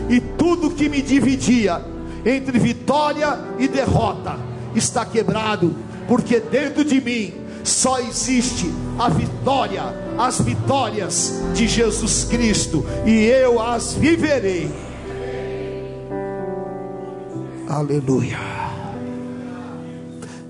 e 0.09 0.21
tudo 0.21 0.71
que 0.71 0.87
me 0.87 1.01
dividia 1.01 1.81
entre 2.25 2.57
vitória 2.57 3.37
e 3.59 3.67
derrota 3.67 4.37
está 4.73 5.03
quebrado, 5.03 5.75
porque 6.07 6.39
dentro 6.39 6.85
de 6.85 7.01
mim 7.01 7.33
só 7.63 7.99
existe 7.99 8.71
a 8.97 9.09
vitória, 9.09 9.83
as 10.17 10.41
vitórias 10.41 11.41
de 11.53 11.67
Jesus 11.67 12.25
Cristo, 12.25 12.85
e 13.05 13.25
eu 13.25 13.61
as 13.61 13.93
viverei 13.93 14.69
Aleluia. 17.71 18.37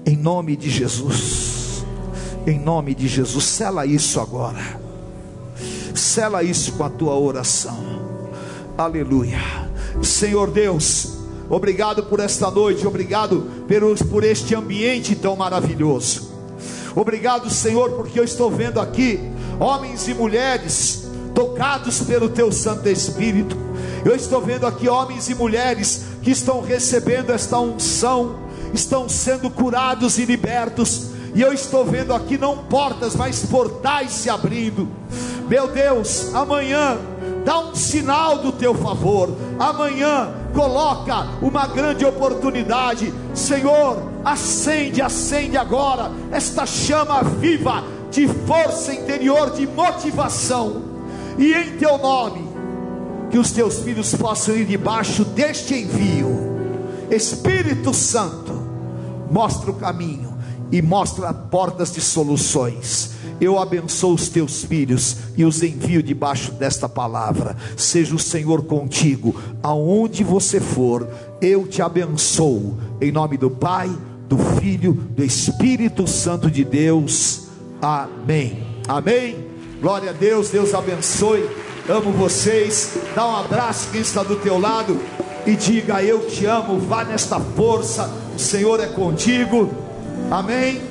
Em 0.03 0.17
nome 0.17 0.55
de 0.55 0.71
Jesus. 0.71 1.85
Em 2.47 2.59
nome 2.59 2.95
de 2.95 3.07
Jesus, 3.07 3.43
sela 3.45 3.85
isso 3.85 4.19
agora. 4.19 4.81
Sela 5.93 6.41
isso 6.41 6.71
com 6.71 6.83
a 6.83 6.89
tua 6.89 7.15
oração. 7.15 7.77
Aleluia. 8.75 9.37
Senhor 10.01 10.49
Deus, 10.49 11.19
obrigado 11.47 12.05
por 12.05 12.19
esta 12.19 12.49
noite, 12.49 12.87
obrigado 12.87 13.45
por 14.09 14.23
este 14.23 14.55
ambiente 14.55 15.15
tão 15.15 15.35
maravilhoso. 15.35 16.30
Obrigado, 16.95 17.49
Senhor, 17.49 17.91
porque 17.91 18.19
eu 18.19 18.23
estou 18.23 18.51
vendo 18.51 18.79
aqui 18.79 19.19
homens 19.59 20.07
e 20.07 20.13
mulheres 20.13 21.05
tocados 21.33 22.01
pelo 22.01 22.29
teu 22.29 22.51
Santo 22.51 22.87
Espírito. 22.89 23.55
Eu 24.03 24.15
estou 24.15 24.41
vendo 24.41 24.65
aqui 24.65 24.89
homens 24.89 25.29
e 25.29 25.35
mulheres 25.35 26.03
que 26.21 26.31
estão 26.31 26.61
recebendo 26.61 27.31
esta 27.31 27.59
unção, 27.59 28.35
estão 28.73 29.07
sendo 29.07 29.49
curados 29.49 30.17
e 30.17 30.25
libertos. 30.25 31.11
E 31.33 31.41
eu 31.41 31.53
estou 31.53 31.85
vendo 31.85 32.13
aqui 32.13 32.37
não 32.37 32.57
portas, 32.57 33.15
mas 33.15 33.45
portais 33.45 34.11
se 34.11 34.29
abrindo. 34.29 34.87
Meu 35.47 35.67
Deus, 35.67 36.33
amanhã 36.33 36.97
dá 37.45 37.59
um 37.59 37.75
sinal 37.75 38.39
do 38.39 38.51
teu 38.51 38.73
favor. 38.73 39.29
Amanhã 39.59 40.33
coloca 40.53 41.27
uma 41.41 41.67
grande 41.67 42.05
oportunidade. 42.05 43.13
Senhor, 43.33 44.10
acende, 44.23 45.01
acende 45.01 45.57
agora 45.57 46.11
esta 46.31 46.65
chama 46.65 47.23
viva 47.23 47.83
de 48.09 48.27
força 48.27 48.93
interior, 48.93 49.51
de 49.51 49.65
motivação. 49.67 50.83
E 51.37 51.53
em 51.53 51.77
teu 51.77 51.97
nome 51.97 52.49
que 53.29 53.37
os 53.37 53.51
teus 53.51 53.79
filhos 53.79 54.13
possam 54.13 54.55
ir 54.55 54.65
debaixo 54.65 55.23
deste 55.23 55.73
envio. 55.73 56.51
Espírito 57.09 57.93
Santo, 57.93 58.53
mostra 59.29 59.71
o 59.71 59.75
caminho 59.75 60.37
e 60.71 60.81
mostra 60.81 61.33
portas 61.33 61.91
de 61.91 62.01
soluções. 62.01 63.11
Eu 63.39 63.57
abençoo 63.57 64.13
os 64.13 64.29
teus 64.29 64.63
filhos 64.63 65.17
e 65.35 65.43
os 65.43 65.63
envio 65.63 66.03
debaixo 66.03 66.51
desta 66.51 66.87
palavra. 66.87 67.57
Seja 67.75 68.13
o 68.13 68.19
Senhor 68.19 68.63
contigo, 68.63 69.35
aonde 69.63 70.23
você 70.23 70.59
for, 70.59 71.07
eu 71.41 71.67
te 71.67 71.81
abençoo. 71.81 72.77
Em 73.01 73.11
nome 73.11 73.37
do 73.37 73.49
Pai, 73.49 73.89
do 74.31 74.37
Filho, 74.37 74.93
do 74.93 75.25
Espírito 75.25 76.07
Santo 76.07 76.49
de 76.49 76.63
Deus. 76.63 77.49
Amém. 77.81 78.65
Amém. 78.87 79.45
Glória 79.81 80.11
a 80.11 80.13
Deus, 80.13 80.49
Deus 80.49 80.73
abençoe. 80.73 81.49
Amo 81.89 82.13
vocês. 82.13 82.93
Dá 83.13 83.27
um 83.27 83.35
abraço 83.35 83.89
quem 83.91 83.99
está 83.99 84.23
do 84.23 84.37
teu 84.37 84.57
lado 84.57 84.97
e 85.45 85.53
diga: 85.53 86.01
Eu 86.01 86.27
te 86.27 86.45
amo. 86.45 86.79
Vá 86.79 87.03
nesta 87.03 87.41
força. 87.41 88.09
O 88.33 88.39
Senhor 88.39 88.79
é 88.79 88.87
contigo. 88.87 89.69
Amém. 90.31 90.90